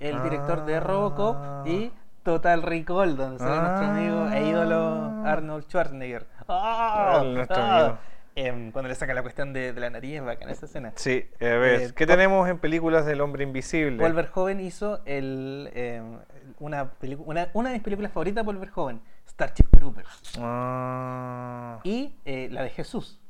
[0.00, 0.80] el director de Ah.
[0.80, 4.76] Robocop y Total Recall, donde sale nuestro amigo e ídolo
[5.24, 5.32] Ah.
[5.32, 6.26] Arnold Schwarzenegger.
[6.46, 7.20] ¡Ah!
[7.20, 7.78] Ah, nuestro ¡Ah!
[7.80, 7.98] amigo.
[8.34, 10.92] Em, cuando le saca la cuestión de, de la nariz, es bacana esa escena.
[10.96, 13.98] Sí, a ver, Eh, ¿qué tenemos en películas del hombre invisible?
[14.02, 16.18] Paul Verhoeven hizo el, em,
[16.58, 16.92] una,
[17.26, 20.38] una, una de mis películas favoritas Paul Verhoeven, Starship Troopers.
[20.40, 21.80] Ah.
[21.84, 23.20] Y eh, la de Jesús,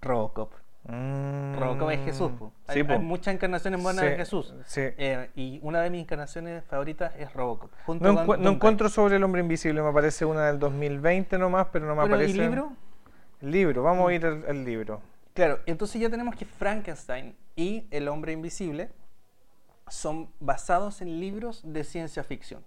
[0.00, 0.52] Robocop.
[0.84, 1.58] Mm.
[1.60, 2.30] Robocop es Jesús.
[2.38, 2.52] po.
[2.66, 2.92] Hay, Sí, po.
[2.94, 4.54] hay muchas encarnaciones buenas Sí, de Jesús.
[4.64, 4.80] sí.
[4.80, 7.70] Eh, y una de mis encarnaciones favoritas es Robocop.
[7.86, 11.86] Junto No, encu- encuentro sobre el hombre invisible, me aparece una del 2020 nomás, pero
[11.86, 12.36] no me Pero, aparece.
[12.36, 12.72] ¿y libro?
[13.42, 15.02] Libro, vamos a ir al, al libro.
[15.34, 18.90] Claro, entonces ya tenemos que Frankenstein y El Hombre Invisible
[19.88, 22.64] son basados en libros de ciencia ficción.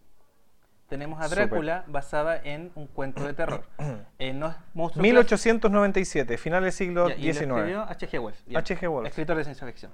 [0.87, 1.27] Tenemos a.
[1.27, 3.63] Drácula basada en un cuento de terror.
[4.17, 7.49] Eh, no es monstruo 1897, final del siglo XIX.
[7.89, 8.19] H.G.
[8.19, 8.43] Wells.
[8.55, 8.87] H.G.
[8.87, 9.09] Wells.
[9.09, 9.91] Escritor de ciencia ficción.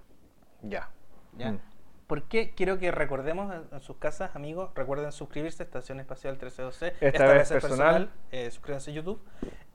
[0.61, 0.89] Ya.
[1.37, 1.53] ¿ya?
[1.53, 1.59] Mm.
[2.11, 4.71] ¿Por qué quiero que recordemos en, sus casas, amigos?
[4.75, 6.93] Recuerden suscribirse a Estación Espacial 1312.
[6.99, 8.09] Esta vez personal.
[8.33, 9.21] eh, suscríbanse a YouTube.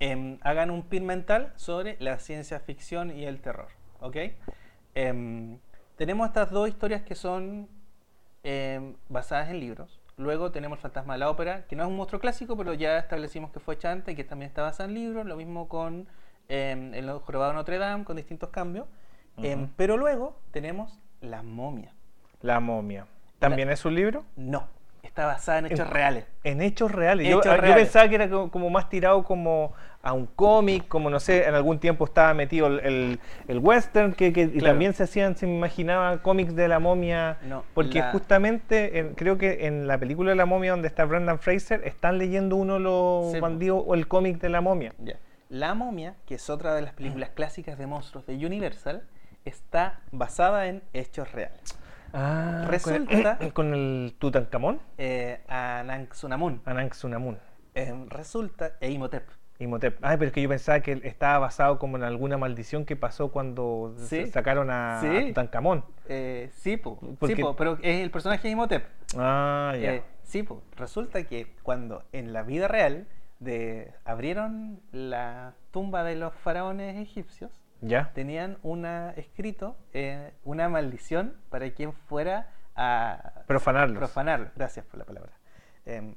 [0.01, 3.69] Em, hagan un pin mental sobre la ciencia ficción y el terror.
[4.01, 4.17] ¿Ok?
[4.95, 5.59] Em,
[5.97, 7.71] tenemos estas dos historias que son
[8.43, 9.99] em, basadas en libros.
[10.19, 12.99] Luego tenemos el fantasma de la ópera, que no es un monstruo clásico, pero ya
[12.99, 15.25] establecimos que fue Chante, que también está basada en libros.
[15.25, 16.07] Lo mismo con
[16.49, 18.87] El Jorobado de Notre Dame, con distintos cambios.
[19.79, 21.96] Pero luego tenemos La momia.
[22.43, 23.07] La momia.
[23.39, 24.25] ¿También es un libro?
[24.37, 24.67] No,
[25.03, 26.25] está basada en hechos En- reales.
[26.45, 27.29] En hechos reales.
[27.29, 27.85] yo, Hechos yo reales.
[27.85, 29.73] pensaba que era como, como más tirado como
[30.03, 34.13] a un cómic, como no sé, en algún tiempo estaba metido el, el- el western,
[34.13, 37.39] que, que- y también se hacían, se me imaginaba, cómics de la momia.
[37.43, 41.05] No, porque la- justamente en- creo que en la película de la momia donde está
[41.05, 44.93] Brendan Fraser, están leyendo uno los Sí, bandidos o el cómic de la momia.
[45.49, 49.03] La momia, que es otra de las películas clásicas de monstruos de Universal,
[49.45, 51.61] está basada en hechos reales.
[52.13, 56.63] Ah, Resulta- con el, con el Tutankamón, Eh, Ananxunamun.
[56.65, 57.39] Ananxunamun.
[57.75, 59.29] Eh, resulta, e Imhotep.
[59.59, 59.99] Imhotep.
[60.03, 63.31] Ay, pero es que yo pensaba que estaba basado como en alguna maldición que pasó
[63.33, 64.27] cuando Sí.
[64.27, 65.07] sacaron a, Sí.
[65.09, 65.85] a Tutankamón.
[66.09, 68.85] Eh, sí, po, sí, Porque- po, pero es el personaje de Imhotep.
[69.17, 69.95] Ah, ya.
[69.95, 70.63] Eh, sí, po.
[70.77, 73.07] resulta que cuando en la vida real
[73.41, 78.11] de, abrieron la tumba de los faraones egipcios, ¿Ya?
[78.15, 83.99] tenían una escrito eh, una maldición para quien fuera a Profanarlos.
[83.99, 84.51] profanarlo.
[84.57, 85.33] Gracias por la palabra.
[85.85, 86.15] Em,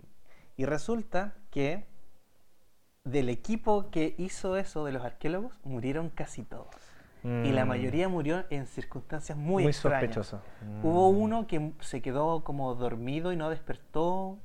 [0.57, 1.85] y resulta que
[3.03, 6.67] del equipo que hizo eso de los arqueólogos murieron casi todos.
[7.23, 7.67] Y la Mm.
[7.67, 10.13] mayoría murió en circunstancias muy, Muy extrañas.
[10.13, 10.41] sospechoso.
[10.83, 11.17] Hubo Mm.
[11.21, 14.37] uno que se quedó como dormido y no despertó.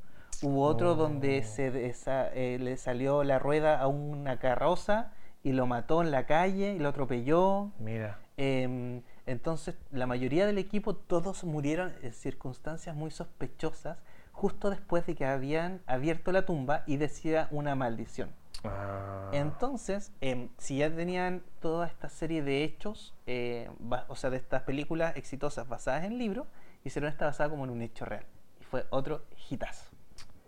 [0.43, 1.47] Hubo otro donde Oh.
[1.49, 5.13] se desa- eh, le salió la rueda a una carroza
[5.45, 7.71] y lo mató en la calle y lo atropelló.
[7.79, 8.19] Mira.
[8.37, 13.99] Em, entonces, la mayoría del equipo, todos murieron en circunstancias muy sospechosas,
[14.33, 18.31] justo después de que habían abierto la tumba y decía una maldición.
[18.65, 19.31] Ah.
[19.33, 23.71] Entonces, em, si ya tenían toda esta serie de hechos, eh,
[24.09, 26.47] o sea, de estas películas exitosas basadas en libros,
[26.85, 28.25] hicieron esta basada como en un hecho real.
[28.61, 29.94] Y fue otro hitazo.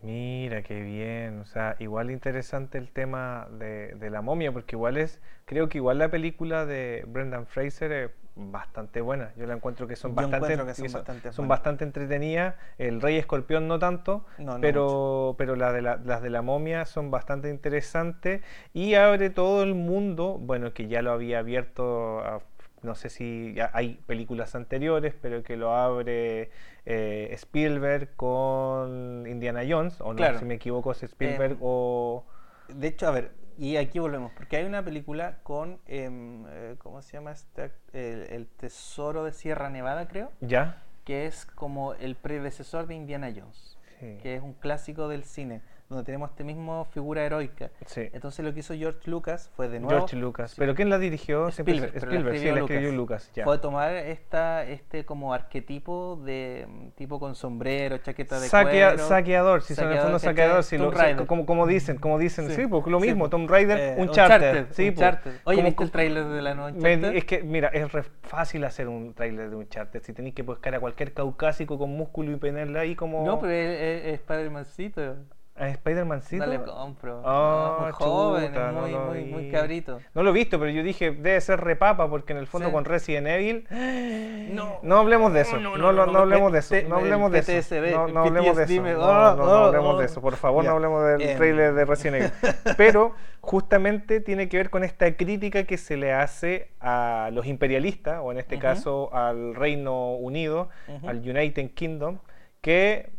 [0.02, 1.40] Mira, qué bien.
[1.40, 5.78] O sea, igual interesante el tema de, de la momia, porque igual es, creo que
[5.78, 9.32] igual la película de Brendan Fraser es bastante buena.
[9.36, 12.54] Yo la encuentro que son Yo bastante, que son bastante son bastante entretenidas.
[12.78, 16.42] El Rey Escorpión no tanto, No, no pero, pero las de la, las de la
[16.42, 18.42] momia son bastante interesantes
[18.74, 22.42] y abre todo el mundo, bueno, que ya lo había abierto a-
[22.86, 26.50] no sé si hay películas anteriores, pero que lo abre
[26.86, 30.38] eh, Spielberg con Indiana Jones, o no, Claro.
[30.38, 32.24] si me equivoco, es Spielberg Em, o...
[32.68, 37.02] De hecho, a ver, y aquí volvemos, porque hay una película con, em, eh, ¿cómo
[37.02, 37.70] se llama este?
[37.92, 40.82] El, el Tesoro de Sierra Nevada, creo, ¿Ya?
[41.04, 44.18] que es como el predecesor de Indiana Jones, Sí.
[44.22, 47.70] que es un clásico del cine, donde tenemos este mismo figura heroica.
[47.86, 48.08] Sí.
[48.12, 50.54] Entonces lo que hizo George Lucas fue de nuevo George Lucas.
[50.58, 51.50] ¿Pero quién la dirigió?
[51.52, 53.30] Siempre- Spielberg, la Spielberg, sí, la escribió Lucas.
[53.34, 53.44] ya.
[53.44, 59.08] Fue tomar esta, este como arquetipo de mm, tipo con sombrero, chaqueta de Saquea- cuero.
[59.08, 61.26] saqueador, si son en el fondo saqueador, si lo- Raider.
[61.26, 62.66] como, como dicen, como dicen, sí, Sí.
[62.66, 63.30] porque lo Sí, mismo, po.
[63.30, 65.00] Tomb Raider, Eh, Uncharted, sí, po.
[65.00, 65.32] Uncharted.
[65.44, 67.14] Oye, Como- ¿viste el tráiler de la nueva Uncharted?
[67.16, 70.02] es que, mira, es re fácil hacer un tráiler de Uncharted.
[70.02, 73.24] Si tenéis que buscar a cualquier caucásico con músculo y ponerle ahí como.
[73.24, 75.16] No, pero es, es, es Spider-Mancito.
[75.58, 76.44] ¿A Spider-Mancito?
[76.44, 77.22] No le compro.
[77.22, 80.00] No, muy joven, chuta, es no muy, lo muy, cabrito.
[80.14, 82.72] No lo he visto, pero yo dije, debe ser repapa, porque en el fondo Sí.
[82.74, 83.66] con Resident Evil.
[84.46, 84.78] No.
[84.82, 85.56] No hablemos de eso.
[85.58, 86.74] No, no, no, hablemos de eso.
[86.88, 87.52] No hablemos de eso.
[87.90, 88.82] No, no hablemos de eso.
[88.82, 89.98] No, oh, oh, hablemos oh.
[89.98, 90.20] de eso.
[90.20, 90.70] Por favor, Ya.
[90.70, 91.36] no hablemos del Em.
[91.36, 92.32] trailer de Resident Evil.
[92.76, 98.20] Pero justamente tiene que ver con esta crítica que se le hace a los imperialistas,
[98.22, 100.68] o en este caso al Reino Unido,
[101.06, 102.18] al United Kingdom,
[102.60, 103.10] que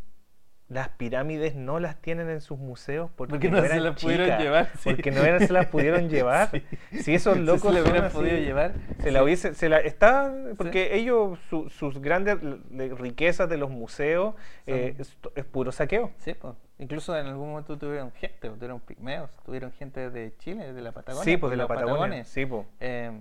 [0.70, 4.38] las pirámides no las tienen en sus museos porque, Porque no se eran las pudieron
[4.38, 4.90] llevar, sí.
[4.90, 6.50] Porque no eran- se las pudieron llevar.
[6.92, 8.74] Si esos locos se son hubieran así, podido llevar.
[9.00, 12.38] se la hubiese, se la está porque ellos su- sus grandes
[13.00, 14.96] riquezas de los museos eh,
[15.36, 16.12] es, puro saqueo.
[16.18, 16.54] Sí, pues.
[16.80, 21.24] Incluso en algún momento tuvieron gente, tuvieron pigmeos, tuvieron gente de Chile, de la Patagonia.
[21.24, 21.94] Sí, pues de la Patagonia.
[21.98, 22.28] patagones.
[22.28, 22.68] Sí, pues.
[22.82, 23.12] Eh,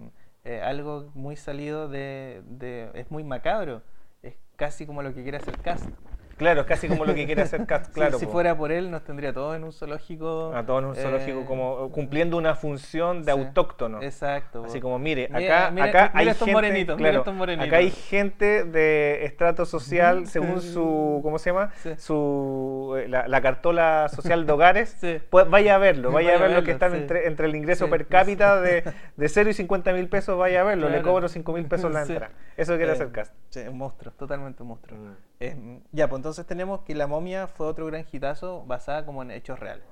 [0.45, 3.83] eh, algo muy salido de, de- Es muy macabro.
[4.23, 5.87] Es casi como lo que quiere hacer Cast.
[6.37, 8.19] Claro, es casi como lo que quiere hacer Si- claro.
[8.19, 8.33] si, po.
[8.33, 10.53] fuera por él, nos tendría todos en un zoológico.
[10.55, 14.03] a todos en un zoológico eh, como cumpliendo una función de sí, autóctono.
[14.03, 14.65] Exacto.
[14.65, 17.67] Así como, mire, acá, mira- acá mira hay estos gente, morenitos, mira claro, estos morenitos.
[17.69, 21.71] acá hay gente de estrato social según su, ¿cómo se llama?
[21.83, 21.91] Sí.
[21.97, 24.97] Su, eh, la, la cartola social de hogares.
[25.07, 25.21] Sí.
[25.31, 28.07] Pues vaya a verlo, vaya, Vaya a verlo que están entre, entre el ingreso per
[28.07, 28.83] cápita de,
[29.17, 32.03] de 0 y 50 mil pesos, vaya a verlo, le cobro 5 mil pesos la
[32.03, 32.31] entrada.
[32.57, 33.35] Eso quiere Eh, hacer Cast.
[33.51, 34.99] Sí, un monstruo, totalmente un monstruo.
[34.99, 35.15] Mm.
[35.41, 39.31] Eh, ya, pues entonces tenemos que La momia fue otro gran hitazo basada como en
[39.31, 39.85] hechos reales.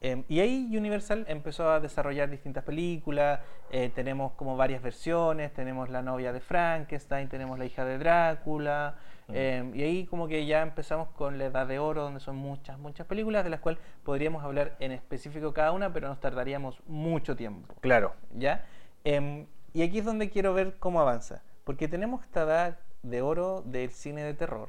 [0.00, 5.88] Eh, y ahí Universal empezó a desarrollar distintas películas, eh, tenemos como varias versiones, tenemos
[5.88, 9.32] La novia de Frankenstein, tenemos La hija de Drácula, Mm.
[9.34, 12.78] eh, y ahí como que ya empezamos con La edad de oro, donde son muchas,
[12.78, 17.34] muchas películas, de las cuales podríamos hablar en específico cada una, pero nos tardaríamos mucho
[17.34, 17.74] tiempo.
[17.80, 18.12] Claro.
[18.34, 18.66] ¿ya?
[19.04, 23.90] Y aquí es donde quiero ver cómo avanza, porque tenemos esta edad de oro del
[23.90, 24.68] cine de terror,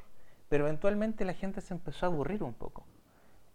[0.49, 2.85] pero eventualmente la gente se empezó a aburrir un poco.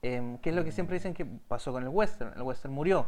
[0.02, 2.32] Em, que es lo que siempre dicen que pasó con el western.
[2.34, 3.06] El western murió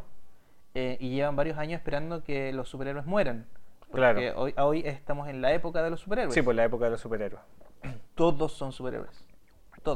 [0.75, 3.47] eh, y llevan varios años esperando que los superhéroes mueran.
[3.93, 4.15] Claro.
[4.15, 6.35] Porque hoy, hoy estamos en la época de los superhéroes.
[6.35, 7.43] Sí, pues la época de los superhéroes.
[8.15, 9.25] Todos son superhéroes.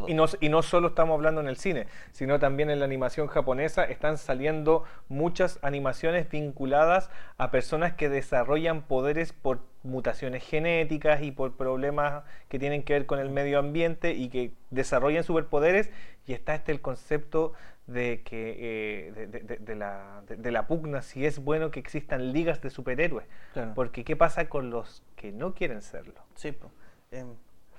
[0.08, 3.26] Y no, y no solo estamos hablando en el cine, sino también en la animación
[3.28, 11.30] japonesa están saliendo muchas animaciones vinculadas a personas que desarrollan poderes por mutaciones genéticas y
[11.30, 15.90] por problemas que tienen que ver con el medio ambiente y que desarrollan superpoderes
[16.26, 17.52] y está este el concepto
[17.86, 21.78] de que eh, de, de- de- de la, de- la pugna si es bueno que
[21.78, 23.72] existan ligas de superhéroes Claro.
[23.76, 26.72] porque qué pasa con los que no quieren serlo Sí, po.
[27.12, 27.28] Em,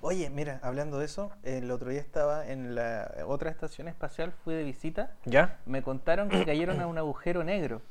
[0.01, 4.53] oye, mira, hablando de eso, el otro día estaba en la otra estación espacial, fui
[4.55, 7.81] de visita, ya me contaron que cayeron a un agujero negro.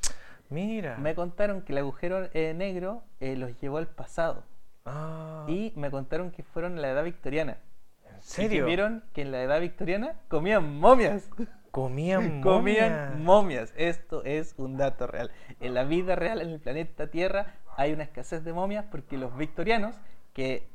[0.49, 4.43] mira Me contaron que el agujero eh, negro eh, los llevó al pasado.
[4.85, 7.57] Ah, Y me contaron que fueron en la edad victoriana.
[8.05, 8.65] ¿en Y que serio?
[8.65, 11.29] vieron que en la edad victoriana comían momias.
[11.71, 13.13] Comían comían momia.
[13.17, 13.73] momias.
[13.77, 15.29] Esto es un dato real.
[15.59, 19.35] En la vida real, en el planeta Tierra, hay una escasez de momias porque los
[19.37, 19.95] victorianos
[20.33, 20.69] que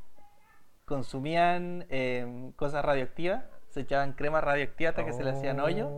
[0.96, 5.90] consumían eh, cosas radioactivas, se echaban crema radioactiva hasta que se le hacían hoyo,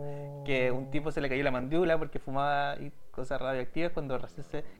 [0.45, 4.17] que un tipo se le cayó la mandíbula porque fumaba y cosas radioactivas cuando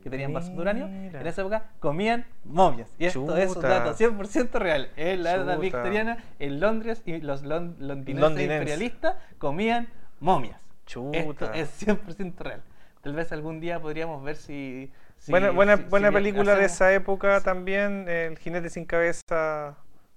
[0.01, 0.85] que tenían vasos de uranio.
[0.87, 2.93] En esa época comían momias.
[2.97, 3.67] Y esto es un Chuta.
[3.67, 4.89] dato 100% real.
[4.95, 5.57] En la edad Chuta.
[5.57, 9.89] victoriana, en Londres, y los lon- londinenses imperialistas comían
[10.21, 10.61] momias.
[10.85, 11.17] Chuta.
[11.17, 12.61] Esto es 100% real.
[13.01, 14.89] Tal vez algún día podríamos ver si...
[15.17, 19.75] si- buena buena, si- buena película de hacemos- esa época también, El jinete sin cabeza,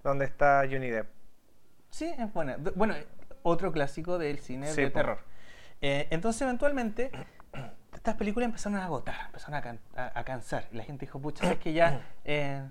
[0.09, 1.09] donde está Johnny Depp.
[1.90, 2.57] Sí, es buena.
[2.75, 2.94] Bueno,
[3.42, 4.99] otro clásico del cine Sí, de po.
[4.99, 5.18] terror.
[5.81, 7.11] Eh, entonces, eventualmente,
[7.94, 10.68] estas películas empezaron a agotar, empezaron a, can- a- a cansar.
[10.73, 12.62] Y la gente dijo, pucha, es que ya, eh,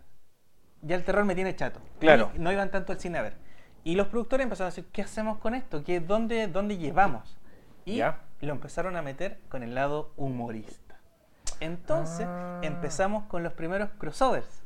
[0.82, 1.80] ya el terror me tiene chato.
[2.00, 2.32] Claro.
[2.36, 3.36] Y no iban tanto al cine a ver.
[3.84, 5.84] Y los productores empezaron a decir, ¿qué hacemos con esto?
[5.84, 7.38] ¿Qué, dónde, ¿Dónde llevamos?
[7.86, 8.20] Y Ya.
[8.42, 11.00] lo empezaron a meter con el lado humorista.
[11.62, 12.60] Entonces, Ah.
[12.64, 14.64] empezamos con los primeros crossovers.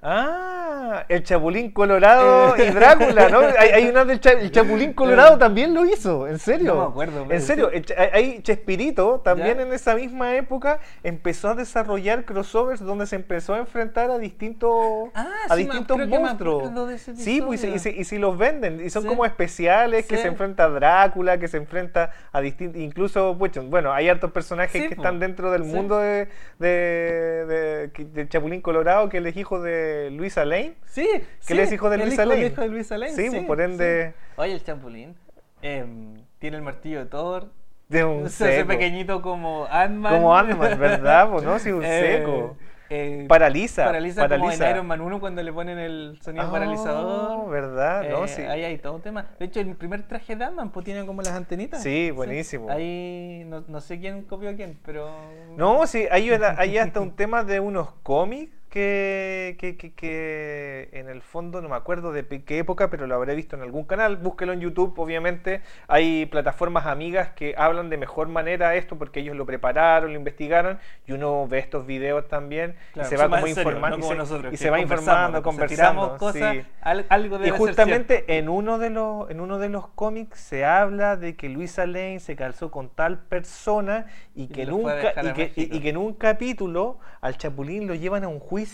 [0.00, 3.40] Ah, el Chapulín Colorado y Drácula, ¿no?
[3.58, 6.74] Hay, hay una del Cha- el Chapulín Colorado también lo hizo, en serio.
[6.74, 9.62] No me acuerdo, En serio, el hay- Chespirito también ¿Ya?
[9.64, 15.10] en esa misma época empezó a desarrollar crossovers donde se empezó a enfrentar a distintos
[15.14, 16.62] Ah, a sí, distintos monstruos.
[16.62, 19.08] acuerdo de ese sí, pues y, se- y, si los venden y son Sí.
[19.08, 20.22] como especiales que Sí.
[20.22, 24.94] se enfrenta a Drácula, que se enfrenta a distintos incluso bueno, hay hartos personajes que
[24.94, 25.02] po.
[25.02, 26.28] están dentro del mundo de,
[26.60, 30.74] de, Chapulín Colorado, que es hijo de Luisa Lane.
[30.86, 31.08] Sí,
[31.46, 32.46] Que él es hijo de Luisa hijo- Lane.
[32.46, 34.32] el hijo de Luisa Lane, Sí, pues, por ende- sí.
[34.36, 35.14] Oye, el Chapulín
[35.62, 37.48] em, tiene el martillo de Thor.
[37.88, 38.68] De un se hace seco.
[38.68, 40.12] pequeñito como Ant-Man.
[40.14, 41.30] Como Ant-Man, ¿verdad?
[41.30, 42.56] Pues no, sí, un Eh, seco.
[42.90, 44.68] eh, Paraliza, Paraliza, como paraliza.
[44.70, 47.50] en Iron Man 1 cuando le ponen el sonido Oh, paralizador.
[47.50, 48.08] ¿verdad?
[48.08, 48.42] No, Eh, sí.
[48.42, 49.30] Ahí hay todo un tema.
[49.38, 51.82] De hecho, el primer traje de Ant-Man pues, tiene como las antenitas.
[51.82, 52.70] Sí, buenísimo.
[52.70, 55.08] Ahí no, no sé quién copió a quién, pero.
[55.56, 61.08] No, sí, hay, hay hasta un tema de unos cómics que, que, que- que en
[61.08, 64.16] el fondo no me acuerdo de qué época, pero lo habré visto en algún canal.
[64.16, 65.62] Búsquelo en YouTube, obviamente.
[65.88, 70.78] Hay plataformas amigas que hablan de mejor manera esto porque ellos lo prepararon, lo investigaron
[71.06, 74.14] y uno ve estos videos también Claro, y se va como informando no y se,
[74.14, 76.16] nosotros, y que se va informando, conversando.
[76.18, 76.62] cosas, sí.
[76.82, 81.16] al- algo Y justamente en uno de los en uno de los cómics se habla
[81.16, 85.88] de que Luisa Lane se calzó con tal persona y que, nunca, que, y que
[85.88, 88.67] en un capítulo al Chapulín lo llevan a un juicio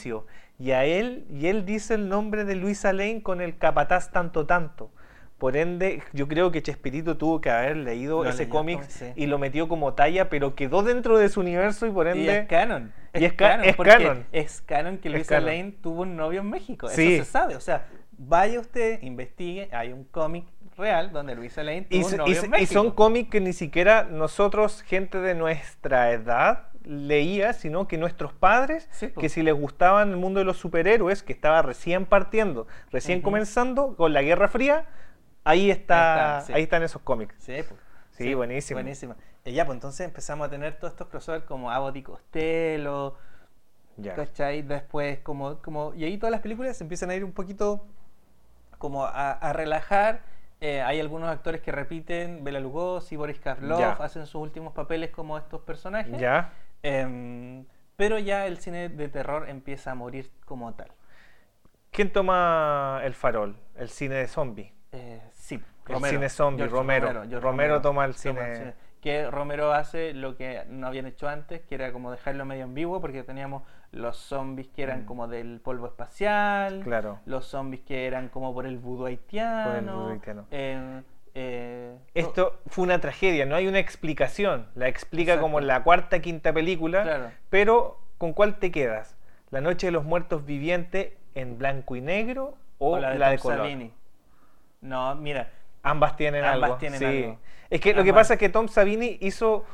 [0.58, 4.46] y a él y él dice el nombre de Luisa Lane con el capataz tanto
[4.46, 4.90] tanto.
[5.38, 9.06] Por ende, yo creo que Chespirito tuvo que haber leído Lo ese cómic sí.
[9.16, 12.38] y lo metió como talla, pero quedó dentro de su universo y por Y ende
[12.38, 12.92] es canon.
[13.12, 14.24] Y es ca- es canon.
[14.32, 15.46] Es canon que Luisa canon.
[15.46, 16.88] Lane tuvo un novio en México.
[16.88, 17.14] Sí.
[17.16, 17.56] Eso se sabe.
[17.56, 17.86] O sea,
[18.16, 19.68] vaya usted, investigue.
[19.72, 20.46] Hay un cómic
[20.78, 22.72] real donde Luisa Lane tuvo Y, un novio y en y México.
[22.72, 28.88] son cómics que ni siquiera nosotros, gente de nuestra edad, leía, sino que nuestros padres,
[28.92, 33.22] Sí, que si les gustaban el mundo de los superhéroes, que estaba recién partiendo, recién
[33.22, 34.86] comenzando con la Guerra Fría,
[35.44, 36.52] ahí está, Ahí está, sí.
[36.52, 37.36] ahí están esos cómics.
[38.10, 38.76] Sí, buenísimo.
[38.76, 39.16] Buenísimo.
[39.44, 43.16] Y ya, pues entonces empezamos a tener todos estos crossovers como Abbott y Costello,
[43.96, 44.14] Ya.
[44.14, 44.62] ¿cachai?
[44.62, 47.86] Después, como, como, y ahí todas las películas se empiezan a ir un poquito
[48.78, 50.22] como a, a relajar.
[50.60, 53.92] Eh, hay algunos actores que repiten, Bela Lugosi, Boris Karloff, Ya.
[53.92, 56.16] hacen sus últimos papeles como estos personajes.
[56.18, 56.52] ¿Ya?
[56.84, 57.64] Em,
[57.96, 60.92] pero ya el cine de terror empieza a morir como tal.
[61.90, 63.56] ¿Quién toma el farol?
[63.76, 64.72] El cine de zombie.
[64.92, 67.08] Eh, sí, El cine zombie, Romero.
[67.12, 71.60] George Romero toma el cine- el Que Romero hace lo que no habían hecho antes,
[71.62, 73.62] que era como dejarlo medio ambiguo, porque teníamos
[73.92, 75.04] los zombies que eran Mm.
[75.06, 77.20] como del polvo espacial, Claro.
[77.26, 79.94] los zombies que eran como por el vudú haitiano.
[80.00, 80.46] vudú haitiano.
[80.50, 81.02] eh,
[81.34, 84.68] eh, Esto fue una tragedia, no hay una explicación.
[84.74, 85.42] La explica Exacto.
[85.42, 87.02] como en la cuarta, quinta película.
[87.02, 87.30] Claro.
[87.50, 89.16] Pero, ¿con cuál te quedas?
[89.50, 93.30] ¿La Noche de los Muertos Vivientes en blanco y negro o, o la de, la
[93.30, 93.58] de Tom color?
[93.58, 93.92] Savini.
[94.80, 95.50] No, mira,
[95.82, 96.76] Ambas tienen Ambas algo.
[96.78, 97.04] tienen sí.
[97.04, 97.38] algo.
[97.70, 99.64] Es que lo que pasa es que Tom Savini hizo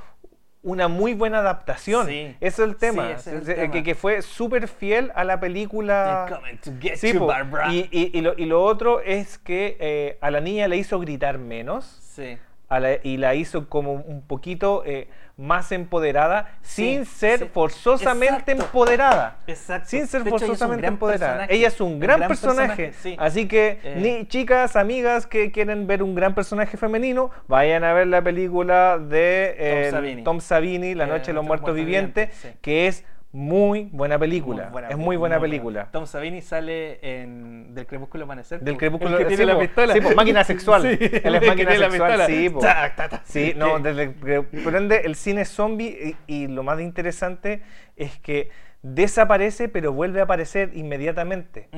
[0.62, 2.06] una muy buena adaptación.
[2.06, 2.36] Sí.
[2.40, 3.10] Eso es el Sí, tema.
[3.12, 3.72] ese es el Es- tema.
[3.72, 6.26] Que, que fue súper fiel a la película.
[6.28, 7.26] They're coming to get Sí, you, po.
[7.26, 7.72] Barbara.
[7.72, 10.98] y, y- y lo, y lo otro es que eh, a la niña le hizo
[11.00, 11.84] gritar menos.
[12.14, 12.36] Sí.
[12.68, 15.08] a la- y la hizo como un poquito eh,
[15.40, 17.44] más empoderada Sí, sin ser sí.
[17.52, 18.62] forzosamente Exacto.
[18.66, 19.36] empoderada.
[19.46, 19.88] Exacto.
[19.88, 21.32] Sin ser hecho, forzosamente empoderada.
[21.38, 21.54] personaje.
[21.54, 22.68] Ella es un Un gran, personaje.
[22.86, 23.16] personaje, sí.
[23.18, 23.94] Así que, Eh.
[23.96, 28.98] ni chicas, amigas que quieren ver un gran personaje femenino, vayan a ver la película
[28.98, 30.22] de eh, Tom Savini.
[30.24, 32.28] Tom Savini, La Eh, Noche de los Muertos Vivientes,
[32.60, 34.64] que es muy buena película.
[34.64, 35.88] Muy buena es muy buena muy película.
[35.92, 38.60] Tom Savini sale en Del Crepúsculo Amanecer.
[38.60, 39.60] Del crepúsculo El que sí, tiene la po.
[39.60, 39.94] pistola.
[39.94, 40.82] Sí, po, máquina sexual.
[40.98, 42.58] Sí, Él es máquina tiene la sexual, sí, po.
[42.60, 43.20] Tac, tac, tac.
[43.24, 47.62] Sí, no, desde, por ende, el cine zombie y, y lo más interesante
[47.96, 48.50] es que
[48.82, 51.68] desaparece pero vuelve a aparecer inmediatamente.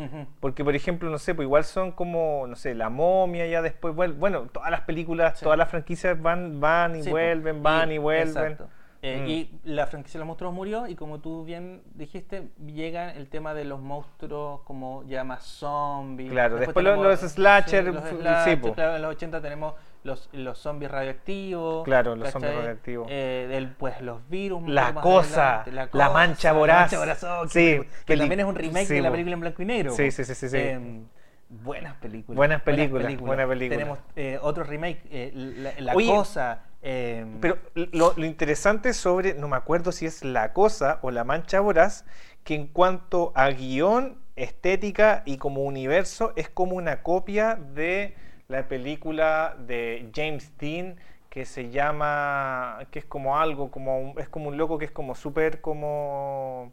[0.41, 3.95] Porque, por ejemplo, no sé, pues igual son como, no sé, La Momia ya después,
[3.95, 5.45] vuel- bueno, todas las películas, Sí.
[5.45, 8.29] todas las franquicias van, van y Sí, vuelven, van y, vuelven.
[8.29, 8.69] Exacto.
[9.05, 9.27] Eh, Mm.
[9.29, 13.53] Y la franquicia de los monstruos murió y como tú bien dijiste, llega el tema
[13.53, 16.31] de los monstruos como ya más zombies.
[16.31, 19.75] Claro, después los- los slasher, los slasher, sí, claro, en los 80 tenemos
[20.05, 21.85] los, los zombies radioactivos.
[21.85, 22.33] Claro, los ¿cachai?
[22.33, 23.09] zombies radioactivos.
[23.11, 24.69] Eh, del- pues los virus.
[24.69, 26.93] La poco más cosa, la mancha voraz.
[26.93, 29.41] La mancha voraz, oh, Sí, que también es un remake sí, de la película en
[29.41, 29.93] blanco y negro.
[29.95, 30.57] Sí, sí, sí, sí, sí.
[30.57, 31.07] Em,
[31.49, 32.37] buenas películas.
[32.37, 33.77] Buenas películas, buena película.
[33.79, 36.67] Tenemos eh, otro remake, eh, La, La Oye, Cosa.
[36.83, 41.25] Em, Pero lo, lo interesante sobre, no me acuerdo si es La Cosa o La
[41.25, 42.05] Mancha Voraz,
[42.45, 48.15] que en cuanto a guion, estética y como universo, es como una copia de
[48.49, 50.97] la película de James Dean
[51.31, 54.91] que se llama, que es como algo, como un- es como un loco que es
[54.91, 56.73] como súper como...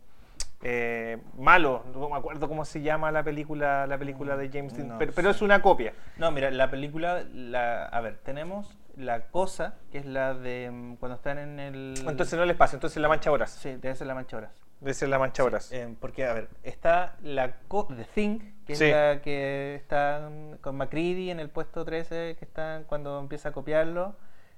[0.61, 4.89] eh, malo, no me acuerdo cómo se llama la película, la película de James Dean,
[4.89, 5.93] No pero, pero es una copia.
[6.17, 10.95] No, mira, la película, la, a ver, tenemos La Cosa, que es la de mm,
[10.97, 11.93] cuando están en el...
[12.07, 13.51] Entonces no les pasa, entonces la mancha horas.
[13.51, 14.51] Sí, debe ser La Mancha Horas.
[14.81, 15.71] Debe ser la mancha horas.
[15.73, 18.85] Eh, porque, a ver, está la co The Thing, que Sí.
[18.85, 20.29] es la que está
[20.61, 24.17] con McCready en el puesto 13, que está cuando empieza a copiarlo,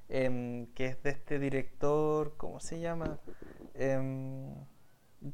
[0.10, 3.18] em, que es de este director, ¿cómo se llama?
[3.74, 4.54] Em,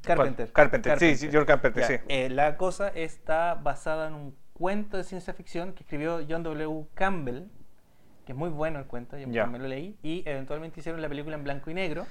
[0.04, 0.52] Carpenter.
[0.52, 2.04] Carpenter, sí, sí, George Carpenter, Ya, sí.
[2.10, 6.88] eh, la cosa está basada en un cuento de ciencia ficción que escribió John W.
[6.94, 7.44] Campbell,
[8.28, 9.44] que es muy bueno el cuento, yo Ya.
[9.44, 12.06] también lo leí, y eventualmente hicieron la película en blanco y negro,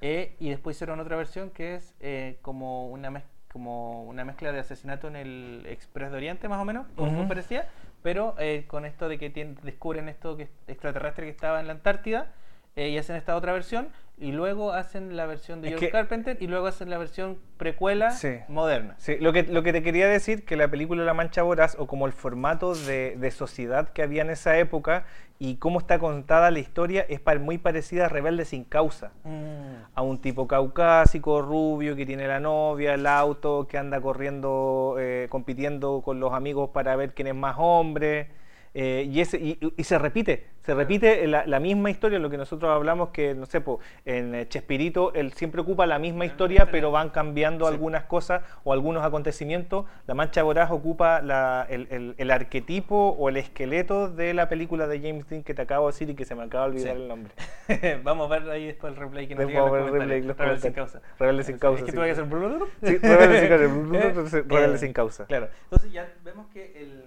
[0.00, 4.60] eh, y después hicieron otra versión que es eh, como, una como una mezcla de
[4.60, 7.28] asesinato en el Express de Oriente, más o menos, como muy Ujú.
[7.30, 7.68] parecía,
[8.04, 9.30] pero eh, con esto de que
[9.64, 12.28] descubren esto que es extraterrestre que estaba en la Antártida,
[12.76, 13.88] eh, y hacen esta otra versión,
[14.20, 17.38] y luego hacen la versión de Es George que- Carpenter, y luego hacen la versión
[17.56, 18.38] precuela Sí.
[18.48, 18.94] moderna.
[18.98, 21.86] Sí, lo que, lo que te quería decir, que la película La Mancha Voraz, o
[21.86, 25.04] como el formato de, de sociedad que había en esa época
[25.38, 29.12] y cómo está contada la historia, es muy parecida a Rebelde sin causa.
[29.24, 29.84] Mm.
[29.94, 35.26] A un tipo caucásico, rubio, que tiene la novia, el auto, que anda corriendo, eh,
[35.30, 38.30] compitiendo con los amigos para ver quién es más hombre.
[38.74, 42.36] Eh, y, ese, y, y se repite, se repite la, la misma historia, lo que
[42.36, 46.68] nosotros hablamos que, no sé, po, en eh, Chespirito él siempre ocupa la misma historia,
[46.70, 47.72] pero van cambiando Sí.
[47.72, 49.86] algunas cosas o algunos acontecimientos.
[50.06, 54.86] La Mancha Voraz ocupa la- el, el- el arquetipo o el esqueleto de la película
[54.86, 56.96] de James Dean que te acabo de decir y que se me acaba de olvidar
[56.96, 57.02] Sí.
[57.02, 57.32] el nombre.
[58.04, 60.60] Vamos a ver ahí después el replay que nos vamos a ver el replay, Rebelde
[60.60, 61.00] sin causa.
[61.18, 61.96] Rebelde sin causa, Es que sí.
[61.96, 62.68] tú vas a hacer...
[62.82, 65.26] Sí, Rebelde sin causa, Rebelde eh, sin causa.
[65.26, 65.48] Claro.
[65.64, 67.04] Entonces ya vemos que el,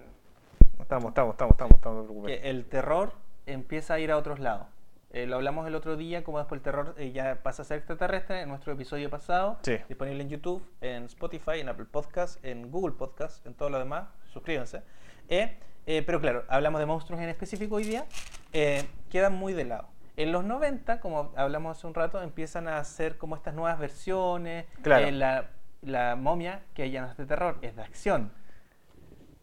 [0.92, 3.14] Estamos, estamos, estamos, estamos, estamos, no te el terror
[3.46, 4.66] empieza a ir a otros lados.
[5.10, 7.78] Eh, lo hablamos el otro día, como después el terror eh, ya pasa a ser
[7.78, 9.56] extraterrestre en nuestro episodio pasado.
[9.62, 9.78] Sí.
[9.88, 14.10] Disponible en YouTube, en Spotify, en Apple Podcast, en Google Podcast, en todo lo demás.
[14.34, 14.82] Suscríbanse.
[15.30, 18.04] Eh, eh, pero claro, hablamos de monstruos en específico hoy día.
[18.52, 19.88] eh, quedan muy de lado.
[20.18, 24.66] En los 90, como hablamos hace un rato, empiezan a hacer como estas nuevas versiones.
[24.82, 25.06] Claro.
[25.06, 25.46] Eh, la,
[25.80, 28.30] la momia, que ya no es de terror, es de acción.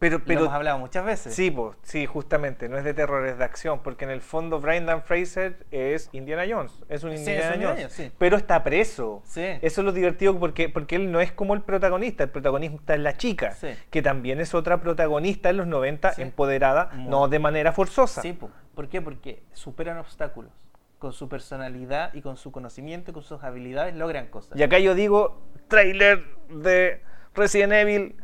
[0.00, 1.34] Pero, lo pero hemos hablado muchas veces.
[1.34, 4.58] sí, pues, sí, justamente, no es de terror, es de acción, porque en el fondo
[4.58, 8.10] Brendan Fraser es Indiana Jones, es un Sí, Indiana es un Jones, sí.
[8.16, 9.20] pero está preso.
[9.26, 9.44] Sí.
[9.60, 13.00] Eso es lo divertido porque, porque él no es como el protagonista, el protagonista es
[13.00, 13.54] la chica,
[13.90, 16.22] que también es otra protagonista en los 90, Sí.
[16.22, 17.10] empoderada, Muy.
[17.10, 18.22] no de manera forzosa.
[18.22, 18.50] Sí, po.
[18.74, 19.02] ¿por qué?
[19.02, 20.50] Porque superan obstáculos.
[20.98, 24.58] Con su personalidad y con su conocimiento y con sus habilidades logran cosas.
[24.58, 27.02] Y acá yo digo, trailer de
[27.34, 28.16] Resident Evil,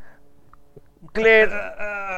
[1.12, 1.50] Claire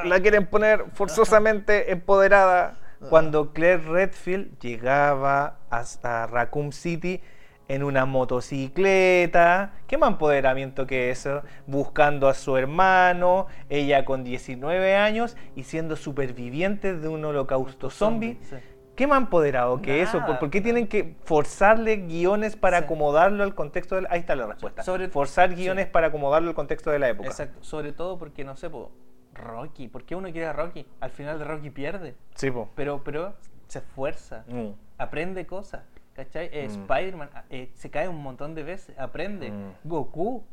[0.05, 2.79] la quieren poner forzosamente empoderada.
[3.11, 7.21] Cuando Claire Redfield llegaba a, a Raccoon City
[7.69, 11.43] en una motocicleta, ¿qué más empoderamiento que eso?
[11.67, 18.39] Buscando a su hermano, ella con 19 años y siendo superviviente de un holocausto zombie.
[18.43, 18.57] Sí.
[18.99, 20.21] ¿Qué más empoderado que eso?
[20.27, 22.85] ¿Por, qué tienen que forzarle guiones para Sí.
[22.85, 24.09] acomodarlo al contexto del...
[24.11, 24.83] Ahí está la respuesta.
[24.83, 25.55] Sobre- Forzar sí.
[25.55, 27.29] guiones para acomodarlo al contexto de la época.
[27.29, 27.63] Exacto.
[27.63, 28.91] Sobre todo porque, no sé, po,
[29.35, 29.87] Rocky.
[29.87, 30.85] ¿Por qué uno quiere a Rocky?
[31.01, 32.17] Al final de Rocky pierde.
[32.35, 32.69] Sí, po.
[32.75, 33.35] Pero, pero
[33.69, 34.45] se esfuerza.
[34.49, 34.71] Mm.
[34.99, 35.85] Aprende cosas.
[36.15, 36.51] ¿Cachai?
[36.53, 36.83] Eh, Mm.
[36.83, 38.99] Spider-Man eh, se cae un montón de veces.
[38.99, 39.53] Aprende.
[39.53, 39.71] Mm.
[39.85, 40.45] Goku.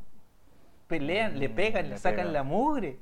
[0.88, 2.34] Pelean, le pegan, le le sacan pegan.
[2.34, 3.00] la mugre.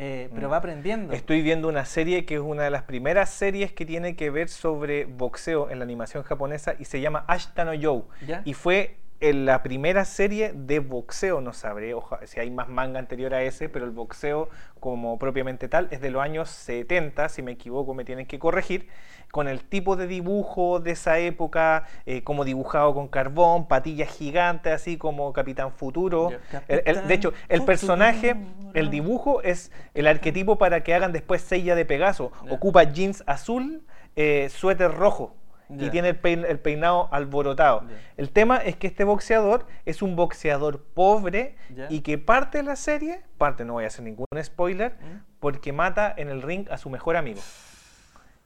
[0.00, 0.52] Eh, pero Mm.
[0.52, 1.12] va aprendiendo.
[1.12, 4.48] Estoy viendo una serie que es una de las primeras series que tiene que ver
[4.48, 8.02] sobre boxeo en la animación japonesa y se llama Ashtano Joe.
[8.26, 8.42] ¿Ya?
[8.44, 12.98] Y fue en la primera serie de boxeo, no sabré oja- si hay más manga
[12.98, 14.48] anterior a ese, pero el boxeo
[14.78, 18.88] como propiamente tal es de los años 70, si me equivoco me tienen que corregir,
[19.32, 24.72] con el tipo de dibujo de esa época, eh, como dibujado con carbón, patillas gigantes,
[24.72, 26.30] así como Capitán Futuro.
[26.30, 26.38] Ya.
[26.68, 28.36] El- el- de hecho, el personaje,
[28.74, 32.30] el dibujo es el arquetipo para que hagan después Sella de Pegaso.
[32.54, 33.82] Ocupa jeans azul,
[34.16, 35.34] eh, suéter rojo.
[35.70, 37.82] Y tiene el, pein- el peinado alborotado.
[38.16, 41.56] El tema es que este boxeador es un boxeador pobre
[41.90, 45.22] y que parte de la serie, parte, no voy a hacer ningún spoiler, ¿Mm?
[45.40, 47.40] porque mata en el ring a su mejor amigo.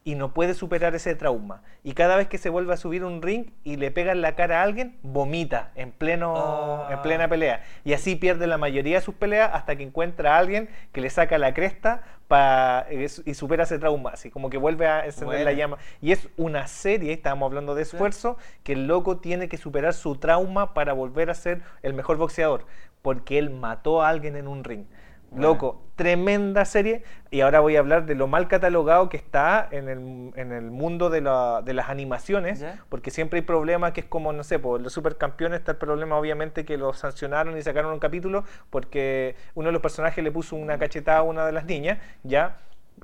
[0.04, 1.62] Y no puede superar ese trauma.
[1.84, 4.34] Y cada vez que se vuelve a subir un ring y le pega en la
[4.34, 6.88] cara a alguien, vomita en, pleno, Ah.
[6.92, 7.62] en plena pelea.
[7.84, 11.08] Y así pierde la mayoría de sus peleas hasta que encuentra a alguien que le
[11.08, 12.02] saca la cresta
[12.32, 12.86] pa-
[13.26, 14.10] y supera ese trauma.
[14.14, 15.76] Así como que vuelve a encender la llama.
[16.00, 20.16] Y es una serie, estábamos hablando de esfuerzo, que el loco tiene que superar su
[20.16, 22.64] trauma para volver a ser el mejor boxeador.
[23.02, 24.86] Porque él mató a alguien en un ring.
[25.34, 27.02] Loco, tremenda serie.
[27.30, 30.70] Y ahora voy a hablar de lo mal catalogado que está en el, en el
[30.70, 32.60] mundo de, la- de las animaciones.
[32.60, 32.82] Ya.
[32.88, 36.16] Porque siempre hay problemas que es como, no sé, por los supercampeones está el problema
[36.18, 40.56] obviamente que los sancionaron y sacaron un capítulo porque uno de los personajes le puso
[40.56, 42.58] una cachetada a una de las niñas, ¿ya?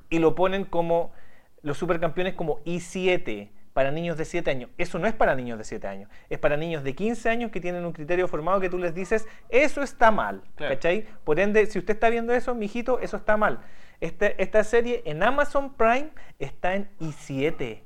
[0.09, 1.11] Y lo ponen como
[1.61, 3.49] los supercampeones como I7
[3.79, 4.69] para niños de 7 años.
[4.77, 7.61] Eso no es para niños de 7 años, es para niños de 15 años que
[7.61, 10.75] tienen un criterio formado que tú les dices, eso está mal, Claro.
[10.75, 11.05] ¿cachai?
[11.23, 13.61] Por ende, si usted está viendo eso, mijito, eso está mal.
[14.01, 16.09] Este- esta serie en Amazon Prime
[16.39, 17.83] está en I7.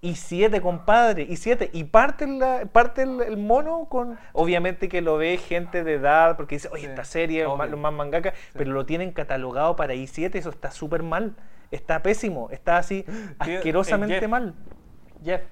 [0.00, 1.68] I7, compadre, I7.
[1.74, 4.16] Y parte, la, parte el, el mono con.
[4.32, 7.56] Obviamente que lo ve gente de edad, porque dice, oye, Sí, esta serie, obvio.
[7.58, 11.34] ma- los más mangaka, pero lo tienen catalogado para I7, eso está súper mal.
[11.70, 13.04] Está pésimo, está así
[13.38, 14.54] asquerosamente Jeff, mal.
[15.24, 15.42] Jeff,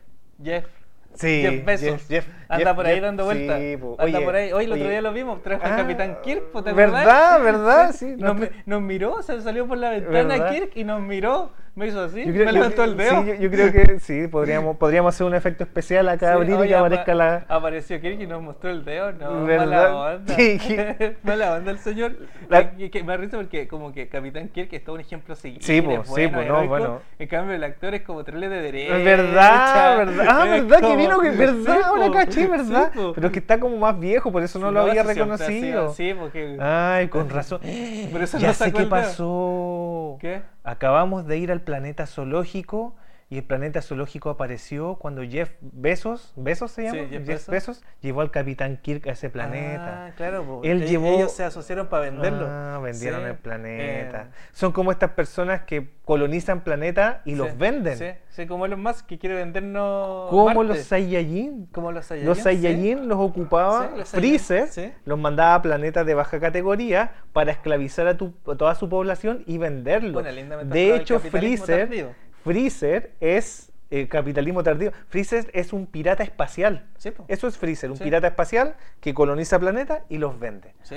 [0.42, 0.66] Jeff.
[1.14, 1.88] Sí, Jeff Bezos.
[1.88, 3.58] Jeff- Jeff- Anda Jeff- por ahí dando vueltas.
[3.60, 3.72] sí.
[3.74, 4.52] Anda Oye, por ahí.
[4.52, 5.42] Hoy el otro día lo vimos.
[5.42, 6.72] Trajo al Ah, Capitán Kirk, ¿te?
[6.72, 7.42] ¿verdad?
[7.42, 7.92] ¿Verdad?
[7.92, 10.50] Sí, nos, nos miró, se salió por la ventana ¿Verdad?
[10.50, 11.50] Kirk y nos miró.
[11.74, 13.22] Me hizo así, creo- me levantó el dedo.
[13.22, 16.50] sí, yo, yo creo que sí, podríamos, podríamos hacer un efecto especial acá, Sí, abrir
[16.62, 17.46] y que apa- aparezca la.
[17.48, 19.10] Apareció Kirk y nos mostró el dedo.
[19.12, 19.66] No, ¿Verdad?
[19.66, 20.34] mala onda.
[20.34, 20.58] Sí,
[21.22, 22.12] mala onda el señor.
[22.50, 25.32] La- Que, que me da risa porque como que Capitán Kirk es todo un ejemplo
[25.32, 25.62] a seguir.
[25.62, 27.00] Sí, po, es sí, po, no, bueno.
[27.18, 28.98] En cambio el actor es como trele de derecha.
[28.98, 30.26] Es verdad, verdad.
[30.28, 32.92] Ah, verdad que vino, que verdad, Sí, ahora caché, sí, verdad.
[33.14, 35.86] Pero es que está como más viejo, por eso no lo había reconocido.
[35.88, 36.58] así, porque...
[36.60, 37.60] Ay, con razón.
[37.64, 40.18] Eso ya no sé qué pasó.
[40.20, 40.42] ¿Qué?
[40.64, 42.94] Acabamos de ir al planeta zoológico
[43.32, 46.98] y el planeta zoológico apareció cuando Jeff Bezos, ¿Bezos se llama?
[46.98, 47.48] Sí, Jeff Bezos.
[47.48, 47.84] Bezos.
[48.02, 50.06] llevó al Capitán Kirk a ese planeta.
[50.08, 50.60] Ah, claro.
[50.64, 52.46] Él E- llevó- Ellos se asociaron para venderlo.
[52.46, 54.22] Ah, vendieron Sí, el planeta.
[54.24, 57.96] eh, Son como estas personas que colonizan planetas y sí, los venden.
[57.96, 60.64] Sí, sí, como Elon Musk que quiere vendernos Como Marte.
[60.64, 61.66] los Saiyajin.
[61.72, 62.28] Como los Saiyajin.
[62.28, 62.38] Los.
[62.38, 64.68] Saiyajin los ocupaba los Freezer,
[65.06, 69.42] los mandaba a planetas de baja categoría para esclavizar a, tu- a toda su población
[69.46, 70.20] y venderlo.
[70.20, 72.08] Bueno, de hecho, Freezer, tardío.
[72.44, 74.90] Freezer es eh, capitalismo tardío.
[75.08, 76.86] Freezer es un pirata espacial.
[76.96, 77.12] Sí.
[77.28, 78.04] Eso es Freezer, un Sí.
[78.04, 80.74] pirata espacial que coloniza planetas y los vende.
[80.82, 80.96] Sí.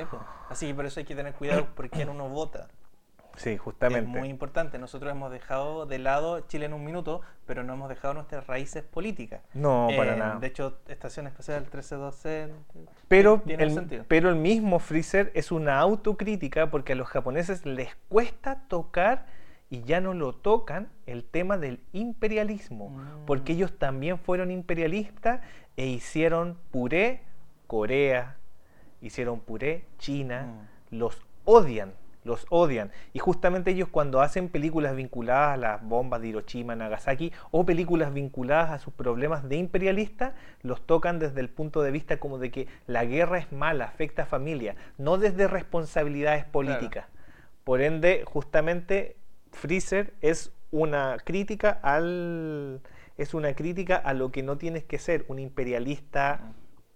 [0.49, 2.67] Así que por eso hay que tener cuidado por quién uno vota.
[3.35, 4.17] Sí, Es justamente.
[4.17, 4.79] muy importante.
[4.79, 8.81] Nosotros hemos dejado de lado Chile en un minuto, pero no hemos dejado nuestras raíces
[8.83, 9.41] políticas.
[9.53, 10.39] No, para Eh, nada.
[10.39, 12.49] De hecho, Estación Espacial 132C
[13.09, 14.05] Pero tiene el, sentido.
[14.07, 19.25] pero el mismo Freezer es una autocrítica porque a los japoneses les cuesta tocar
[19.70, 23.26] y ya no lo tocan el tema del imperialismo, Mm.
[23.26, 25.41] porque ellos también fueron imperialistas
[25.78, 27.22] e hicieron puré
[27.68, 28.38] Corea,
[29.01, 30.43] hicieron puré China,
[30.91, 30.95] Mm.
[30.97, 31.93] los odian,
[32.24, 32.91] los odian.
[33.13, 38.13] Y justamente ellos cuando hacen películas vinculadas a las bombas de Hiroshima, Nagasaki, o películas
[38.13, 42.49] vinculadas a sus problemas de imperialista, los tocan desde el punto de vista como de
[42.51, 47.05] que la guerra es mala, afecta a familia, no desde responsabilidades políticas.
[47.63, 49.18] Por ende, justamente
[49.56, 52.82] Freezer es una crítica al
[53.18, 56.41] es una crítica a lo que no tienes que ser, un imperialista,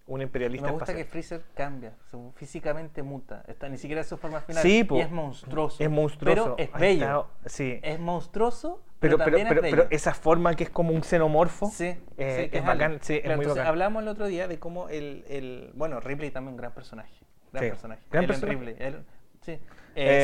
[0.06, 1.04] un Y imperialista me gusta que.
[1.06, 4.62] Freezer cambia, su- físicamente muta, está, ni siquiera es su forma final.
[4.62, 5.82] Sí, y es monstruoso.
[5.82, 6.56] Es monstruoso.
[6.56, 7.26] Pero es bello.
[7.46, 7.80] sí.
[7.82, 11.02] Es monstruoso, Pero, pero, pero, también pero, es pero esa forma que es como un
[11.02, 13.00] xenomorfo, Sí, eh, sí, es bacán, alien.
[13.02, 13.66] sí, es Claro, muy entonces, bacán.
[13.68, 17.14] Hablamos el otro día de cómo el, el bueno, Ripley también un gran personaje.
[17.52, 18.02] Gran personaje.
[18.10, 18.58] gran Ellen personaje.
[18.58, 18.86] Ripley.
[18.86, 19.04] Ellen-
[19.40, 19.52] sí.
[19.52, 19.60] Eh,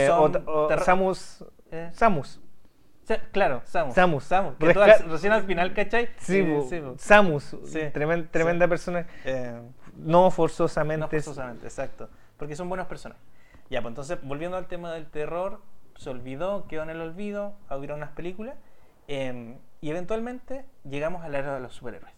[0.05, 2.41] Eh, son o- o terro- Samus, eh, Samus,
[3.33, 3.95] claro, Samus.
[3.95, 4.25] Samus.
[4.25, 4.55] Samus.
[4.57, 6.09] Que Resca- tú al- recién al final, ¿cachai?
[6.19, 6.83] sí, Eh, sí.
[6.99, 8.69] Samus, Sí, tremen- tremenda sí.
[8.71, 9.61] persona, Eh,
[9.97, 11.01] no forzosamente.
[11.03, 12.09] No forzosamente, exacto.
[12.37, 13.19] Porque son buenas personas.
[13.71, 15.61] Ya, pues entonces, volviendo al tema del terror,
[15.97, 18.57] se olvidó, quedó en el olvido, hubieron unas películas,
[19.09, 22.13] eh, y eventualmente llegamos a la era de los superhéroes.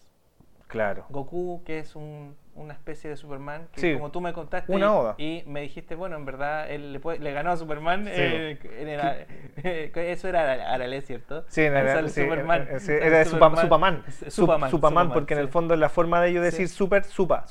[0.69, 1.07] Claro.
[1.09, 5.15] Goku, que es un- una especie de Superman, que Sí, como tú me contaste una
[5.17, 8.11] y- me dijiste, bueno, en verdad él le, puede- le ganó a Superman, Sí.
[8.15, 9.01] eh, en el-
[9.95, 11.45] eso era Ara- Arale, ¿cierto?
[11.49, 11.73] Sí, en
[12.11, 12.63] sí, Superman.
[12.71, 14.05] eh, eh, era de Supa- Supaman.
[14.09, 17.05] S- Sup- Supaman, Supaman, porque en el fondo es la forma de ellos decir super,
[17.05, 17.45] supa,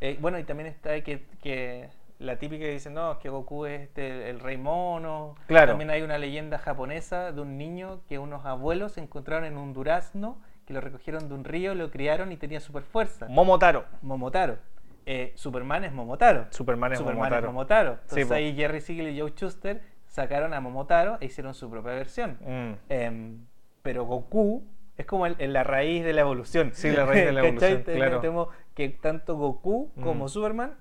[0.00, 1.88] eh, bueno, y también está que, que
[2.20, 5.34] la típica que dicen, no, que Goku es este, el rey mono.
[5.48, 5.72] Claro.
[5.72, 10.38] También hay una leyenda japonesa de un niño que unos abuelos encontraron en un durazno,
[10.66, 13.26] que lo recogieron de un río, lo criaron y tenía super fuerza.
[13.28, 13.84] Momotaro.
[14.02, 14.58] Momotaro.
[15.06, 16.46] Eh, Superman es Momotaro.
[16.50, 17.46] Superman es Superman Momotaro.
[17.46, 17.90] es Momotaro.
[18.02, 22.38] Entonces ahí Jerry Siegel y Joe Schuster sacaron a Momotaro e hicieron su propia versión.
[22.40, 22.72] Mm.
[22.88, 23.46] Em,
[23.82, 24.64] pero Goku
[24.96, 26.70] es como el- el- la raíz de la evolución.
[26.74, 28.20] Sí, la raíz de la evolución, claro.
[28.20, 30.28] Tenemos que tanto Goku como Mm.
[30.28, 30.74] Superman,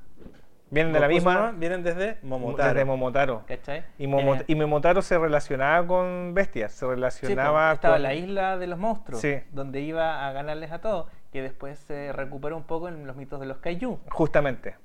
[0.76, 1.54] Vienen de la misma.
[1.58, 2.74] Vienen desde Momotaro.
[2.74, 3.44] Desde Momotaro.
[3.48, 3.84] ¿Cachai?
[3.98, 8.04] Y, Eh, y Momotaro se relacionaba con bestias, se sí, relacionaba estaba con...
[8.04, 9.38] la isla de los monstruos, Sí.
[9.52, 13.40] donde iba a ganarles a todos, que después se recuperó un poco en los mitos
[13.40, 14.00] de los Kaiju.
[14.12, 14.76] Justamente.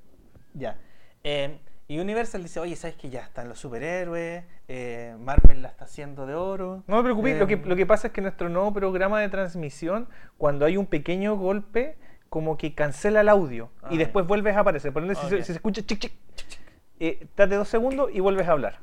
[0.54, 0.76] Ya.
[1.24, 4.44] Eh, y Universal dice, oye, ¿sabes que ya están los superhéroes?
[4.68, 6.84] Eh, Marvel la está haciendo de oro.
[6.86, 10.08] No me preocupes, lo, que, lo que pasa es que nuestro nuevo programa de transmisión,
[10.38, 11.96] cuando hay un pequeño golpe,
[12.30, 14.92] como que cancela el audio Ah, y después vuelves a aparecer.
[14.92, 15.40] Por ende, si, se- Ok.
[15.42, 16.60] si se escucha chic, chic, chic, chic,
[17.00, 18.78] eh, date dos segundos y vuelves a hablar.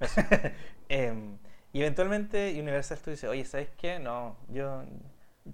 [0.88, 1.38] Em,
[1.72, 3.98] y eventualmente Universal Studios dice, oye, ¿sabes qué?
[3.98, 4.82] No, yo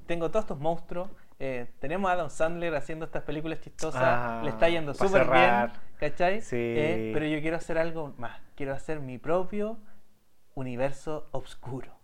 [0.07, 1.09] tengo todos estos monstruos.
[1.39, 4.03] eh, tenemos a Adam Sandler haciendo estas películas chistosas.
[4.03, 5.71] Ah, le está yendo súper bien.
[5.99, 6.41] ¿Cachai?
[6.41, 6.57] Sí.
[6.57, 8.41] Eh, pero yo quiero hacer algo más.
[8.57, 9.79] Quiero hacer mi propio
[10.55, 11.97] universo obscuro.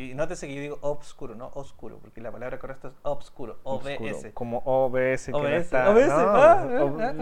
[0.00, 4.30] Y nótese que yo digo obscuro, no oscuro, porque la palabra correcta es obscuro, OBS.
[4.32, 5.90] Como OBS que no OBS, está.
[5.90, 7.12] OBS, no, ah, ah, no, ah,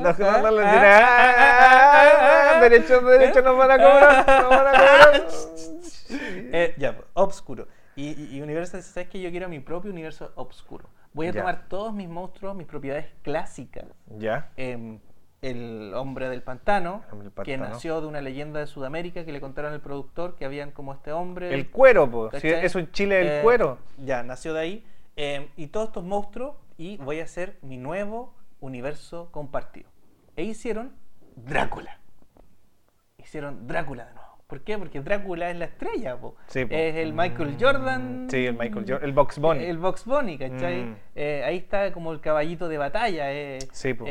[2.54, 5.26] no, Derechos, derechos nos van a cobrar, nos van a cobrar.
[6.52, 7.66] Eh, ya, obscuro.
[7.96, 10.84] Y, y- Universal ¿sabes que Yo quiero mi propio universo obscuro.
[11.12, 11.40] Voy a Ya.
[11.40, 13.86] tomar todos mis monstruos, mis propiedades clásicas.
[14.18, 14.50] Ya.
[14.56, 15.00] Em,
[15.40, 19.40] el hombre del pantano, hombre del que nació de una leyenda de Sudamérica que le
[19.40, 21.54] contaron al productor que habían como este hombre.
[21.54, 22.28] El cuero.
[22.30, 22.64] ¿cachai?
[22.64, 23.78] eso en Chile es el Eh, cuero.
[23.98, 24.84] Ya, nació de ahí.
[25.16, 29.88] Em, y todos estos monstruos, y voy a hacer mi nuevo universo compartido.
[30.36, 30.92] E hicieron
[31.36, 31.98] Drácula.
[33.18, 34.28] Hicieron Drácula de nuevo.
[34.46, 34.78] ¿Por qué?
[34.78, 36.34] Porque Drácula es la estrella, po.
[36.46, 36.74] Sí, po.
[36.74, 38.28] es el Michael Jordan.
[38.30, 39.04] Sí, el Michael Jordan.
[39.04, 39.64] El Box Bunny.
[39.64, 40.84] El Box Bunny, ¿cachai?
[40.84, 40.96] Mm.
[41.16, 43.30] Eh, ahí está como el caballito de batalla.
[43.32, 44.06] eh, Sí, po.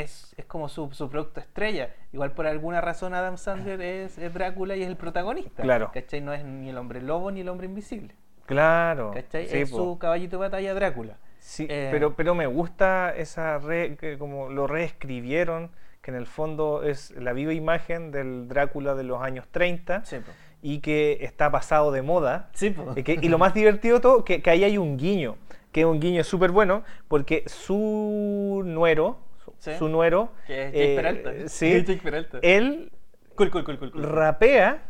[0.00, 1.90] Es, es como su, su producto estrella.
[2.12, 5.62] Igual por alguna razón Adam Sandler es, es Drácula y es el protagonista.
[5.62, 5.90] Claro.
[5.92, 6.20] ¿Cachai?
[6.20, 8.14] No es ni el hombre lobo ni el hombre invisible.
[8.46, 9.10] Claro.
[9.12, 9.46] ¿Cachai?
[9.46, 9.76] sí, es po.
[9.76, 11.16] su caballito de batalla Drácula.
[11.38, 15.70] Sí, Eh, pero, pero me gusta esa re, que como lo reescribieron,
[16.02, 20.16] que en el fondo es la viva imagen del Drácula de los años 30 Sí,
[20.16, 20.32] po.
[20.62, 22.50] y que está pasado de moda.
[22.54, 22.74] Sí.
[22.96, 25.36] Y, que- y lo más divertido de todo, que, que ahí hay un guiño,
[25.72, 29.18] que es un guiño súper bueno, porque su nuero,
[29.58, 29.72] Sí.
[29.78, 31.32] su nuero, Que es Jake eh, Peralta.
[31.48, 32.38] sí, Jake Peralta.
[32.42, 32.92] él
[33.34, 33.52] Cool,
[33.94, 34.82] rapea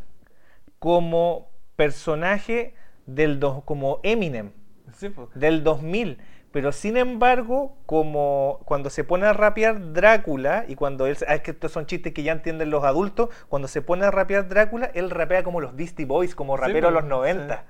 [0.78, 2.74] como personaje
[3.06, 4.52] del dos, como Eminem
[4.94, 6.18] Sí, del 2000.
[6.50, 11.42] Pero sin embargo, como cuando se pone a rapear Drácula, y cuando él, ah, es
[11.42, 14.90] que estos son chistes que ya entienden los adultos, cuando se pone a rapear Drácula,
[14.94, 17.64] él rapea como los Beastie Boys, como rapero de los 90.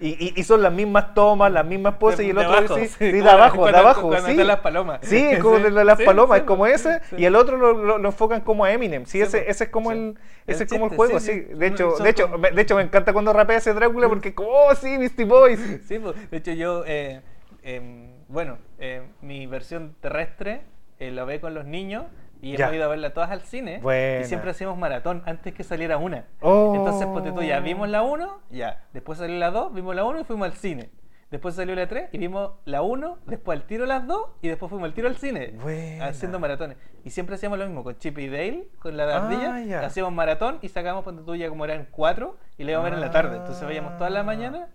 [0.00, 2.58] Y, y- y son las mismas tomas, las mismas poses, De- y el de otro
[2.58, 4.34] abajo, sí, sí, de abajo, de cuando- abajo, cuando sí.
[4.44, 4.98] las palomas.
[5.02, 7.72] Sí, es como de la- las Sí, palomas, es como ese, y el otro lo,
[7.74, 9.06] lo- lo enfocan como a Eminem.
[9.06, 11.40] Sí, ese, pues, ese es como el, El ese es como el juego, sí.
[11.40, 14.34] De hecho, de hecho, como- me- de hecho me encanta cuando rapea ese Drácula porque,
[14.34, 15.60] como, oh sí, Beastie Boys.
[15.86, 16.12] Sí, po.
[16.12, 17.20] de hecho yo, eh,
[17.62, 20.62] em, bueno, eh, mi versión terrestre
[20.98, 22.04] eh, la ve con los niños
[22.52, 22.64] y Ya.
[22.66, 23.78] hemos ido a verla todas al cine.
[23.80, 24.20] Buena.
[24.20, 26.26] Y siempre hacíamos maratón antes que saliera una.
[26.40, 26.74] Oh.
[26.76, 28.84] Entonces, ponte tú, ya vimos la 1, ya.
[28.92, 30.90] Después salió la 2, vimos la 1 y fuimos al cine.
[31.30, 34.70] Después salió la 3 y vimos la 1, después al tiro las 2 y después
[34.70, 35.52] fuimos al tiro al cine.
[35.60, 36.06] Buena.
[36.06, 36.76] Haciendo maratones.
[37.02, 39.80] Y siempre hacíamos lo mismo con Chip y Dale, con la de Ah, ardilla.
[39.80, 42.98] Hacíamos maratón y sacábamos, ponte tú, ya como eran 4 y le íbamos a ver
[42.98, 43.36] en la tarde.
[43.38, 44.24] Entonces veíamos toda la Ah.
[44.24, 44.68] mañana.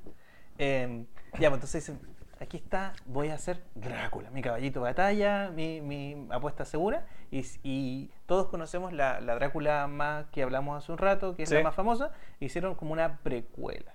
[0.58, 1.06] Eh,
[1.40, 1.94] ya, pues entonces
[2.40, 7.06] aquí está, voy a hacer Drácula, mi caballito de batalla, mi, mi apuesta segura.
[7.32, 11.56] Y, todos conocemos la, la Drácula más que hablamos hace un rato, que es Sí.
[11.56, 12.12] la más famosa.
[12.40, 13.94] Hicieron como una precuela,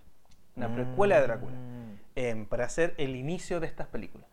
[0.57, 1.99] una precuela de Drácula, Mm.
[2.17, 4.27] em, para hacer el inicio de estas películas.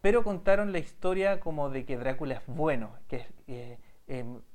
[0.00, 3.78] Pero contaron la historia como de que Drácula es bueno, que eh,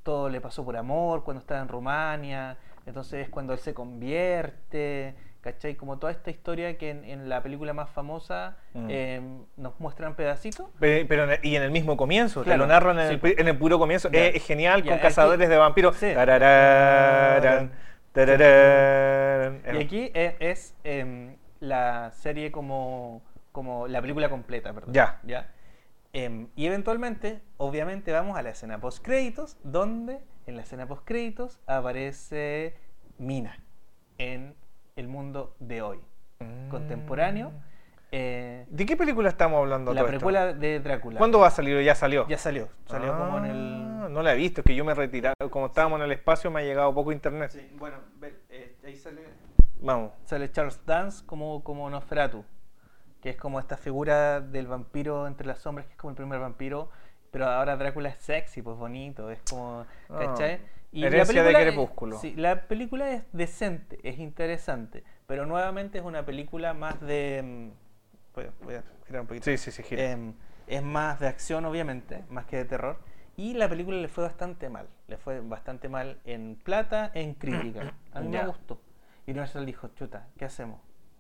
[0.01, 2.57] todo le pasó por amor cuando estaba en Rumania,
[2.87, 5.75] entonces es cuando él se convierte, ¿cachai?
[5.75, 8.87] Como toda esta historia que en, en la película más famosa Mm.
[8.89, 10.67] em, nos muestran pedacitos.
[10.79, 13.13] Pe- Pero, en el- y en el mismo comienzo, te Claro, lo narran en, sí,
[13.15, 14.09] el, pi- en el puro comienzo.
[14.11, 15.95] Es, es genial con cazadores de vampiros.
[15.97, 16.07] Sí.
[19.73, 23.21] Y aquí e- es, em, la serie como,
[23.51, 24.93] como la película completa, perdón.
[24.93, 25.19] Ya.
[25.23, 25.49] ¿ya?
[26.13, 31.03] Em, y eventualmente, obviamente, vamos a la escena post créditos, donde en la escena post
[31.05, 32.75] créditos aparece
[33.17, 33.57] Mina
[34.17, 34.55] en
[34.95, 35.99] el mundo de hoy,
[36.39, 36.69] Mm.
[36.69, 37.51] contemporáneo.
[38.11, 39.91] eh, ¿De qué película estamos hablando?
[39.93, 40.17] la todo esto?
[40.19, 41.17] precuela de Drácula.
[41.17, 41.81] ¿Cuándo va a salir?
[41.83, 42.27] ¿Ya salió?
[42.27, 43.49] Ya salió, salió como en Ah,
[44.07, 44.13] el...
[44.13, 45.33] No la he visto, es que yo me he retirado.
[45.49, 47.51] Como estábamos en el espacio, me ha llegado poco internet.
[47.79, 47.97] bueno,
[48.85, 49.21] ahí sale...
[49.81, 50.11] Vamos.
[50.25, 52.45] sale Charles Dance como, como Nosferatu,
[53.21, 56.39] que es como esta figura del vampiro entre las sombras, que es como el primer
[56.39, 56.89] vampiro,
[57.31, 60.19] pero ahora Drácula es sexy, pues bonito, es como, Ah,
[61.01, 61.19] ¿cachai?
[61.19, 62.19] herencia de es- Crepúsculo.
[62.19, 67.41] sí, la película es decente, es interesante, pero nuevamente es una película más de...
[67.43, 67.69] mm,
[68.35, 69.45] Voy a, voy a girar un poquito.
[69.45, 70.11] Sí, sí, sí, gira.
[70.11, 70.33] Em,
[70.65, 72.97] es más de acción, obviamente, más que de terror.
[73.37, 74.87] Y la película le fue bastante mal.
[75.07, 77.93] Le fue bastante mal en plata, en crítica.
[78.13, 78.41] A mí Ya.
[78.41, 78.81] me gustó.
[79.27, 80.79] Y Universal dijo, chuta, ¿qué hacemos?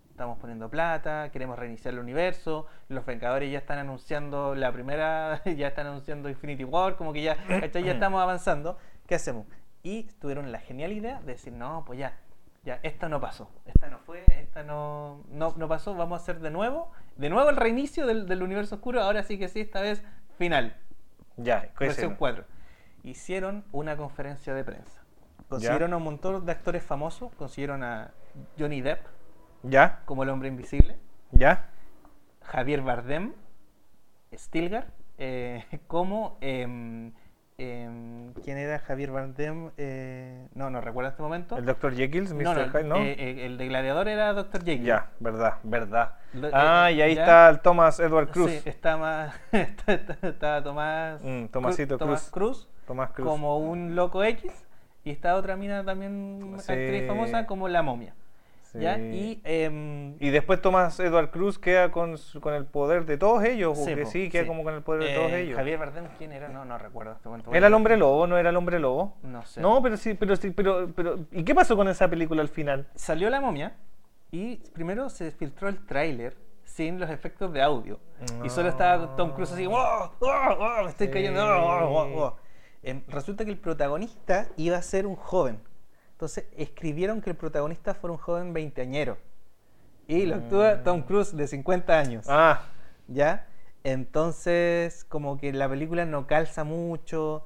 [0.09, 5.67] estamos poniendo plata, queremos reiniciar el universo, los Vengadores ya están anunciando la primera, ya
[5.69, 7.57] están anunciando Infinity War, como que ya, ya
[7.93, 9.47] estamos avanzando, ¿qué hacemos?
[9.83, 12.17] Y tuvieron la genial idea de decir, no, pues ya,
[12.63, 16.39] ya, esta no pasó, esta no fue, esta no, no, no pasó, vamos a hacer
[16.39, 19.81] de nuevo, de nuevo el reinicio del, del universo oscuro, ahora sí que sí, esta
[19.81, 20.01] vez
[20.37, 20.77] final,
[21.35, 22.15] Ya, ¿qué versión hicieron?
[22.15, 22.45] 4.
[23.03, 25.03] Hicieron una conferencia de prensa.
[25.49, 28.11] Consiguieron a un montón de actores famosos, consiguieron a
[28.57, 29.05] Johnny Depp
[29.63, 30.01] ¿Ya?
[30.05, 30.97] como el hombre invisible,
[31.31, 31.69] ¿Ya?
[32.41, 33.33] Javier Bardem,
[34.33, 36.37] Stilgar, eh, como...
[36.39, 37.11] em,
[37.57, 39.71] em, ¿Quién era Javier Bardem?
[39.77, 41.57] Eh, no, no recuerdo este momento.
[41.57, 41.93] ¿El Dr.
[41.95, 42.23] Jekyll?
[42.33, 42.43] Mr.
[42.43, 42.95] no, no, Hyde, ¿no?
[42.97, 44.63] eh, eh, el de Gladiador era Dr.
[44.63, 44.85] Jekyll.
[44.85, 46.15] ya, verdad, verdad.
[46.33, 47.21] Lo- Ah, eh, y ahí ya.
[47.21, 48.51] está el Thomas Edward Cruz.
[48.51, 49.35] Sí, está más.
[49.51, 51.21] está, está- está Tomás.
[51.23, 52.69] Mm, Tomasito Cru- Tomás Cruz.
[52.87, 53.27] Tomás Cruz.
[53.27, 54.51] como un loco X.
[55.05, 56.71] Y está otra mina también, Sí.
[56.71, 58.13] actriz famosa, como la momia.
[58.75, 63.77] Y, em, Y después Thomas Edward Cruz queda con, con el poder de todos ellos,
[63.77, 64.47] Sí, porque po, sí, queda sí.
[64.47, 65.57] como con el poder de todos eh, ellos.
[65.57, 66.47] Javier Bardem, ¿quién era?
[66.49, 67.53] No, no recuerdo este momento.
[67.53, 68.25] ¿Era el hombre lobo?
[68.25, 69.15] ¿No era el hombre lobo?
[69.21, 69.61] No sé.
[69.61, 72.87] No, pero sí, pero sí, pero, pero ¿y qué pasó con esa película al final?
[72.95, 73.75] Salió la momia
[74.31, 77.99] y primero se filtró el tráiler sin los efectos de audio.
[78.43, 81.43] Y solo estaba Tom Cruise así, ¡Oh, oh, oh, me estoy cayendo.
[81.45, 82.37] oh, oh, oh, oh".
[82.81, 85.59] Em, resulta que el protagonista iba a ser un joven.
[86.23, 89.17] Entonces escribieron que el protagonista fuera un joven veinteañero.
[90.07, 92.25] Y lo actúa Tom Cruise de 50 años.
[92.29, 92.61] Ah,
[93.09, 93.45] ¿Ya?
[93.83, 97.43] Entonces, como que la película no calza mucho.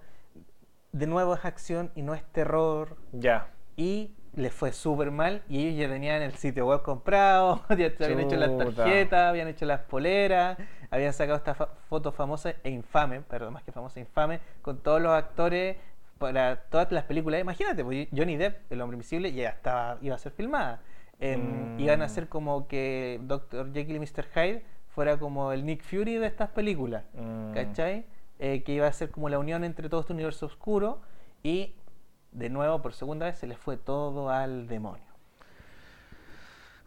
[0.92, 3.48] De nuevo es acción y no es terror ya.
[3.76, 8.06] y les fue súper mal y ellos ya tenían el sitio web comprado, ya se
[8.06, 8.84] habían hecho las Chuta.
[8.84, 10.58] tarjetas, habían hecho las poleras,
[10.92, 15.02] habían sacado esta fa- foto famosa e infame, perdón, más que famosa, infame, con todos
[15.02, 15.78] los actores
[16.18, 17.42] para todas las películas.
[17.42, 20.82] Imagínate, pues, Johnny Depp, el hombre invisible, ya estaba, iba a ser filmada.
[21.20, 21.80] Em, Mm.
[21.80, 23.74] Iban a ser como que Dr.
[23.74, 24.26] Jekyll y Mr.
[24.34, 27.04] Hyde fuera como el Nick Fury de estas películas.
[27.14, 27.54] Mm.
[27.54, 28.06] ¿Cachai?
[28.40, 31.02] Eh, que iba a ser como la unión entre todo este universo oscuro
[31.42, 31.76] y
[32.32, 35.06] de nuevo por segunda vez se les fue todo al demonio.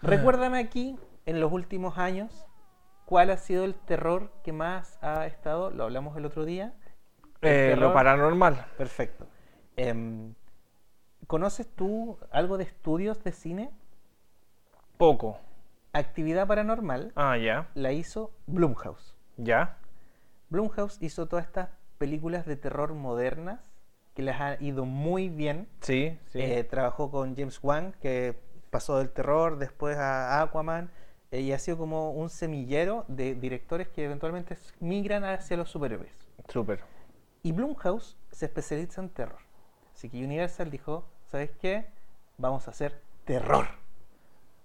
[0.02, 2.46] Recuérdame aquí, en los últimos años,
[3.04, 6.72] cuál ha sido el terror que más ha estado, lo hablamos el otro día.
[7.42, 8.66] Eh, lo paranormal.
[8.76, 9.26] Perfecto.
[9.76, 10.34] Em,
[11.26, 13.70] ¿Conoces tú algo de estudios de cine?
[14.96, 15.38] Poco.
[15.92, 17.68] Actividad paranormal Ah, ya.
[17.74, 19.16] la hizo Blumhouse.
[19.36, 19.76] Ya.
[20.50, 21.68] Blumhouse hizo todas estas
[21.98, 23.60] películas de terror modernas
[24.14, 25.68] que les ha ido muy bien.
[25.80, 26.40] Sí, sí.
[26.40, 28.36] Eh, trabajó con James Wan, que
[28.70, 30.90] pasó del terror después a Aquaman,
[31.30, 36.12] eh, y ha sido como un semillero de directores que eventualmente migran hacia los superhéroes.
[36.48, 36.80] Súper.
[37.42, 39.38] Y Blumhouse se especializa en terror.
[39.94, 41.86] Así que Universal dijo, ¿sabes qué?
[42.38, 43.66] Vamos a hacer terror.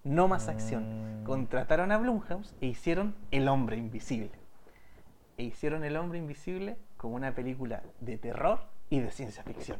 [0.03, 1.21] No más acción.
[1.21, 1.23] Mm.
[1.25, 4.31] Contrataron a Blumhouse e hicieron El Hombre Invisible.
[5.37, 8.59] E hicieron El Hombre Invisible como una película de terror
[8.89, 9.79] y de ciencia ficción.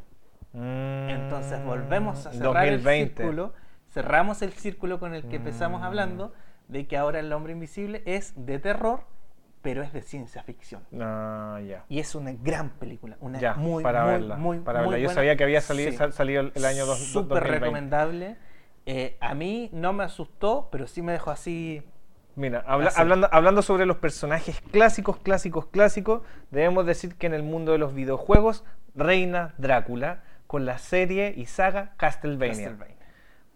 [0.54, 3.16] Entonces volvemos a cerrar el 2020.
[3.24, 3.54] círculo,
[3.92, 5.84] cerramos el círculo con el que empezamos Mm.
[5.84, 6.34] hablando
[6.70, 9.02] de que ahora el hombre invisible es de terror,
[9.66, 10.84] pero es de ciencia ficción.
[11.02, 11.84] Ah, ya.
[11.90, 14.36] Y es una gran película, una muy, para muy, verla.
[14.38, 15.00] muy, para muy verla.
[15.00, 15.16] Yo buena.
[15.16, 15.98] sabía que había salido, Sí.
[15.98, 17.60] sal- salido el, año dos- do- Súper 2020.
[17.60, 18.38] recomendable.
[18.86, 21.82] Eh, a mí no me asustó, pero sí me dejó así.
[22.36, 23.02] Mira, habla- Así.
[23.02, 27.80] hablando, hablando sobre los personajes clásicos, clásicos, clásicos, debemos decir que en el mundo de
[27.80, 28.64] los videojuegos
[28.94, 32.54] reina Drácula con la serie y saga Castlevania.
[32.70, 32.95] Castlevania.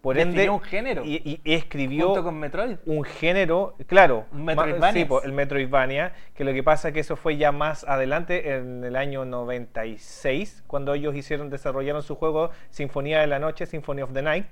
[0.00, 1.04] Por ende, un género.
[1.04, 2.76] Y, y escribió Junto con Metroid.
[2.86, 5.06] un género, claro, Metroidvania.
[5.06, 8.82] sí, el Metroidvania, que lo que pasa es que eso fue ya más adelante, en
[8.82, 14.12] el año 96, cuando ellos hicieron, desarrollaron su juego Sinfonía de la Noche, Symphony of
[14.14, 14.46] the Night,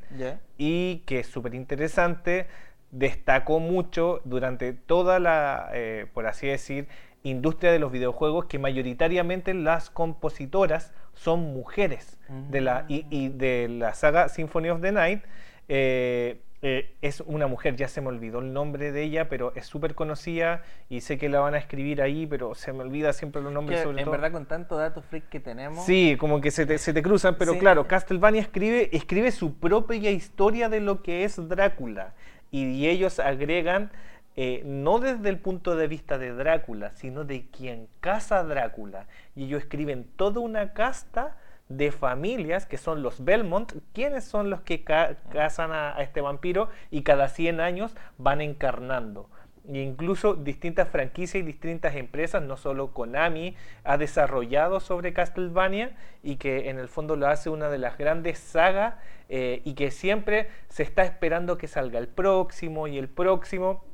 [0.59, 2.46] y que es súper interesante,
[2.90, 6.88] destacó mucho durante toda la, eh, por así decir,
[7.22, 12.18] industria de los videojuegos, que mayoritariamente las compositoras son mujeres.
[12.50, 15.22] De la, y, y de la saga Symphony of the Night,
[15.68, 19.64] eh, eh, es una mujer, ya se me olvidó el nombre de ella, pero es
[19.66, 23.40] súper conocida y sé que la van a escribir ahí, pero se me olvida siempre
[23.42, 24.12] los nombres Que, sobre en todo.
[24.12, 25.84] verdad, con tanto dato freak que tenemos.
[25.86, 27.58] Sí, como que se te, se te cruzan, pero Sí.
[27.60, 32.14] claro, Castlevania escribe, escribe su propia historia de lo que es Drácula.
[32.50, 33.92] Y, y ellos agregan,
[34.41, 39.07] eh, no desde el punto de vista de Drácula, sino de quien caza a Drácula.
[39.34, 41.36] Y ellos escriben toda una casta
[41.68, 46.20] de familias que son los Belmont, quienes son los que ca- cazan a, a este
[46.20, 49.28] vampiro y cada 100 años van encarnando.
[49.68, 55.91] e incluso distintas franquicias y distintas empresas, no solo Konami, ha desarrollado sobre Castlevania
[56.22, 58.95] y que en el fondo lo hace una de las grandes sagas
[59.28, 63.84] eh, y que siempre se está esperando que salga el próximo y el próximo.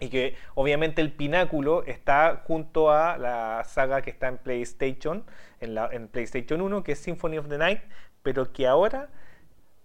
[0.00, 5.24] Y que obviamente el pináculo está junto a la saga que está en PlayStation,
[5.60, 7.82] en, la, en PlayStation 1, que es Symphony of the Night,
[8.22, 9.08] pero que ahora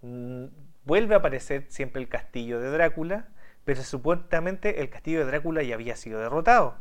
[0.00, 0.46] mm,
[0.84, 3.28] vuelve a aparecer siempre el castillo de Drácula,
[3.64, 6.76] pero supuestamente el castillo de Drácula ya había sido derrotado.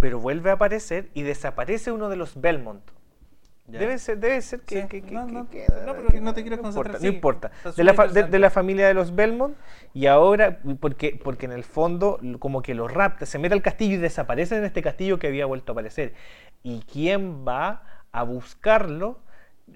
[0.00, 2.82] Pero vuelve a aparecer y desaparece uno de los Belmont.
[3.78, 4.88] Debe ser, debe ser que, Sí.
[4.88, 6.98] que- que- No, que- no, que- no, pero que no te quiero no concentrar, importa,
[7.00, 7.06] sí.
[7.06, 7.50] no importa.
[7.76, 8.38] De la, súper fa- de, de interesante.
[8.38, 9.56] la familia de los Belmont
[9.94, 13.94] y ahora, porque, porque en el fondo como que los rapta, se mete al castillo
[13.94, 16.14] y desaparece en este castillo que había vuelto a aparecer.
[16.62, 19.20] ¿Y quién va a buscarlo?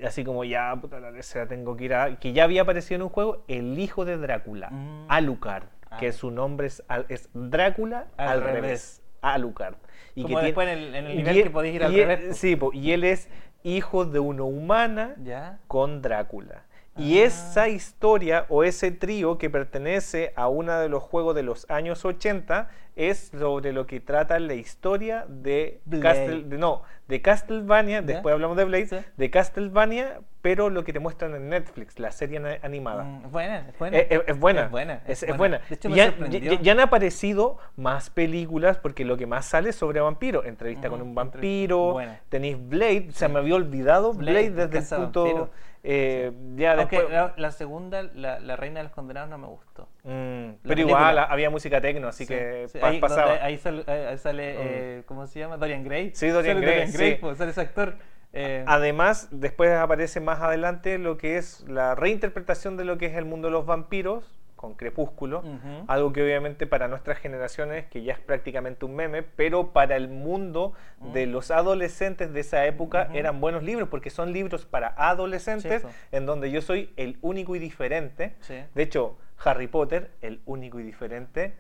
[0.05, 2.17] Así como ya, puta la tercera tengo que ir a...
[2.19, 5.07] Que ya había aparecido en un juego, el hijo de Drácula, Mm.
[5.09, 5.65] Alucard,
[5.99, 6.13] que Ah.
[6.13, 8.61] su nombre es, es Drácula al, Al revés.
[8.63, 9.03] revés.
[9.23, 9.75] Alucard.
[10.15, 12.37] Y Como tiene- después en el- en el nivel él- que podéis ir al revés.
[12.37, 13.29] Sí, po, y él es
[13.67, 15.59] hijo de una humana Ya.
[15.67, 16.63] con Drácula.
[16.97, 17.25] Y Ah.
[17.25, 22.05] esa historia o ese trío que pertenece a uno de los juegos de los años
[22.05, 25.81] 80 es sobre lo que trata la historia de.
[26.01, 28.07] Castle- de- no, de Castlevania, ¿Ya?
[28.07, 28.97] después hablamos de Blade, Sí.
[29.17, 33.05] de Castlevania, pero lo que te muestran en Netflix, la serie animada.
[33.05, 33.99] Mm, buena, es buena.
[33.99, 34.63] Es, es- es buena.
[34.65, 35.03] Es buena.
[35.07, 35.61] Es, es buena.
[35.69, 36.41] De hecho, me ya, sorprendió.
[36.55, 40.47] ya- ya han aparecido más películas porque lo que más sale es sobre vampiros.
[40.47, 41.93] Entrevista con un vampiro.
[41.93, 42.21] Buena.
[42.31, 43.09] Tenéis Blade.
[43.13, 45.51] Se me había olvidado Blade, Blade, desde el punto.
[45.89, 47.15] Eh, Ya Aunque después.
[47.15, 49.89] la, la segunda, la, la Reina de los Condenados, no me gustó.
[50.03, 53.35] Mm, pero igual había música tecno, así Sí, que sí, ahí, pasaba.
[53.41, 55.57] ahí sale, ahí sale, eh, ¿cómo se llama?
[55.57, 56.11] Dorian Gray.
[56.15, 57.19] Sí, Dorian Sale Gray, sí.
[57.21, 57.95] pues, sale ese actor.
[58.33, 63.15] eh, Además, después aparece más adelante lo que es la reinterpretación de lo que es
[63.15, 65.43] el mundo de los vampiros con Crepúsculo,
[65.87, 70.09] algo que obviamente para nuestras generaciones, que ya es prácticamente un meme, pero para el
[70.09, 70.73] mundo
[71.13, 73.17] de los adolescentes de esa época Mm.
[73.17, 77.59] Eran buenos libros, porque son libros para adolescentes, en donde yo soy el único y
[77.59, 78.35] diferente.
[78.41, 78.55] Sí.
[78.75, 81.55] De hecho, Harry Potter, el único y diferente.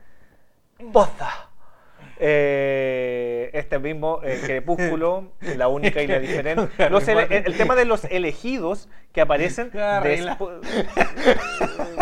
[0.92, 1.51] ¡Poza!
[2.19, 6.89] Eh, este mismo eh, Crepúsculo, la única y la diferente.
[6.91, 9.71] Los el, el tema de los elegidos que aparecen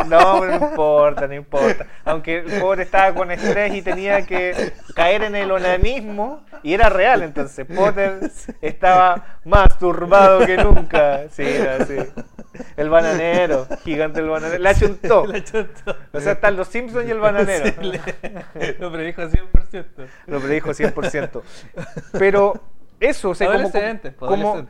[0.09, 1.87] No, importa, no importa.
[2.05, 6.89] Aunque el pobre estaba con estrés y tenía que caer en el onanismo, y era
[6.89, 8.19] real, entonces Potter
[8.61, 11.29] estaba más turbado que nunca.
[11.31, 11.97] Sí, era así.
[12.77, 14.62] El bananero, gigante el bananero.
[14.62, 15.27] La chuntó.
[15.35, 15.97] La chotó.
[16.12, 17.67] O sea, están los Simpsons y el bananero.
[17.67, 20.04] Sí, le- Lo predijo 100%.
[20.27, 21.43] Lo predijo 100%.
[22.13, 22.55] Pero
[23.01, 23.71] eso, o sea, como,
[24.19, 24.67] como-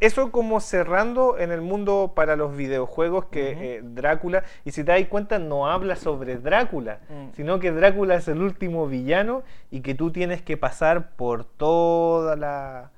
[0.00, 4.92] eso como cerrando en el mundo para los videojuegos que eh, Drácula, y si te
[4.92, 7.32] das cuenta no habla sobre Drácula, Mm.
[7.34, 12.36] sino que Drácula es el último villano y que tú tienes que pasar por toda
[12.36, 12.90] la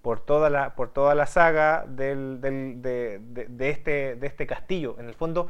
[0.00, 4.46] por toda la por toda la saga del, del- de, de- de este de este
[4.46, 4.96] castillo.
[4.98, 5.48] En el fondo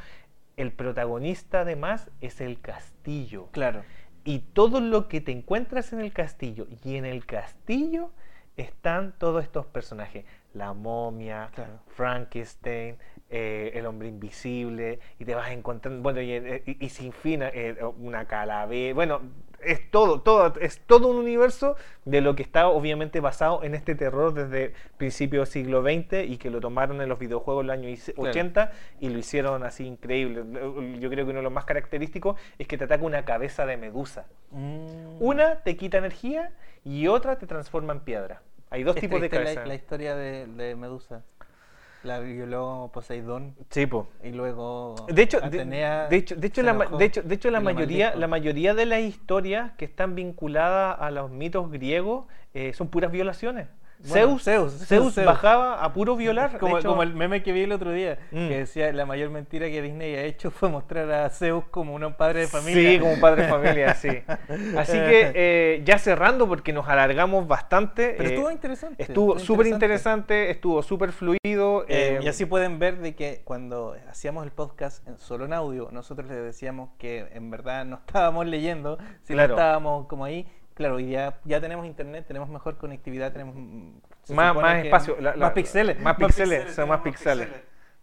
[0.57, 3.83] el protagonista además es el castillo Claro.
[4.25, 8.11] Y todo lo que te encuentras en el castillo y en el castillo
[8.57, 11.79] están todos estos personajes la momia Claro.
[11.89, 12.97] Frankenstein
[13.31, 17.41] eh, el hombre invisible y te vas encontrando bueno y, eh, y- y sin fin
[17.43, 19.21] eh, una calavera bueno
[19.65, 23.95] es todo todo es todo un universo de lo que está obviamente basado en este
[23.95, 28.31] terror desde principios del siglo XX y que lo tomaron en los videojuegos años Claro.
[28.31, 30.43] 80 y lo hicieron así increíble
[30.99, 33.77] yo creo que uno de los más característicos es que te ataca una cabeza de
[33.77, 35.23] medusa Mm.
[35.23, 36.53] una te quita energía
[36.85, 38.43] y otra te transforma en piedra.
[38.71, 39.61] Hay dos Es tipos de cabeza.
[39.61, 41.23] La, la historia de, de Medusa.
[42.03, 44.09] La violó Poseidón Sí, po.
[44.25, 47.51] y luego De hecho, de, Atenea de hecho, de hecho, la, de hecho, de hecho
[47.51, 48.21] la mayoría, maldijo.
[48.21, 53.13] la mayoría de las historias que están vinculadas a los mitos griegos eh, son puras
[53.13, 53.69] violaciones.
[54.09, 55.27] Bueno, Zeus, Zeus, Zeus, Zeus.
[55.27, 56.59] bajaba a puro violar.
[56.59, 58.49] Como, hecho- como el meme que vi el otro día, Mm.
[58.49, 62.15] que decía la mayor mentira que Disney ha hecho fue mostrar a Zeus como un
[62.15, 62.91] padre de familia.
[62.93, 64.09] Sí, como un padre de familia, sí.
[64.79, 68.15] Así que eh, ya cerrando, porque nos alargamos bastante.
[68.17, 69.03] Pero eh, estuvo interesante.
[69.03, 71.83] Estuvo súper interesante, estuvo súper fluido.
[71.85, 75.53] Eh, eh, y así pueden ver de que cuando hacíamos el podcast en- solo en
[75.53, 79.55] audio, nosotros les decíamos que en verdad no estábamos leyendo, sino Claro.
[79.55, 80.47] estábamos como ahí.
[80.81, 85.15] Claro, y ya, ya tenemos internet, tenemos mejor conectividad, tenemos mm, se más, más espacio.
[85.21, 86.01] la- la- más píxeles.
[86.01, 87.49] Más píxeles, son más píxeles.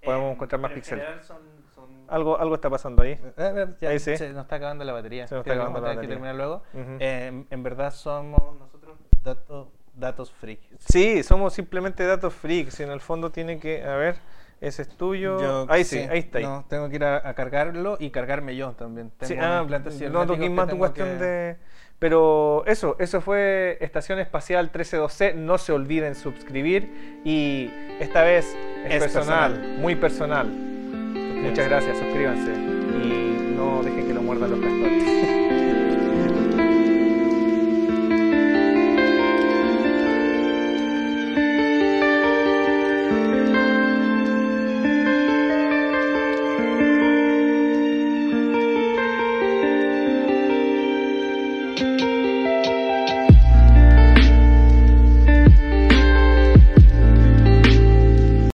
[0.03, 1.03] Podemos Eh, encontrar más en píxeles.
[1.03, 1.41] general son-
[1.73, 3.19] son- Algo, algo está pasando ahí.
[3.36, 4.15] A ver, ya Ahí sí.
[4.15, 5.28] se nos está acabando la batería.
[5.28, 6.15] Se nos Creo está que acabando vamos la que batería.
[6.15, 6.97] terminar luego.
[6.99, 10.67] Eh, en, verdad somos nosotros datos, datos freaks.
[10.78, 12.80] Sí, somos simplemente datos freaks.
[12.80, 13.84] En el fondo tiene que.
[13.84, 14.17] A ver.
[14.61, 15.39] Ese es tuyo.
[15.39, 16.38] Yo- ahí sí, ahí está.
[16.39, 16.43] ahí.
[16.43, 19.11] No, tengo que ir a, a cargarlo y cargarme yo también.
[19.17, 19.63] Tengo Sí, ah,
[20.11, 21.57] no toquís más tu cuestión que- de.
[22.00, 25.34] Pero eso, eso fue Estación Espacial 132C.
[25.34, 27.22] No se olviden suscribir.
[27.26, 29.80] Y esta vez es, Es personal, personal.
[29.80, 30.48] muy personal.
[30.48, 32.52] Muchas gracias, suscríbanse.
[32.52, 35.16] Y no dejen que lo muerdan los castigos.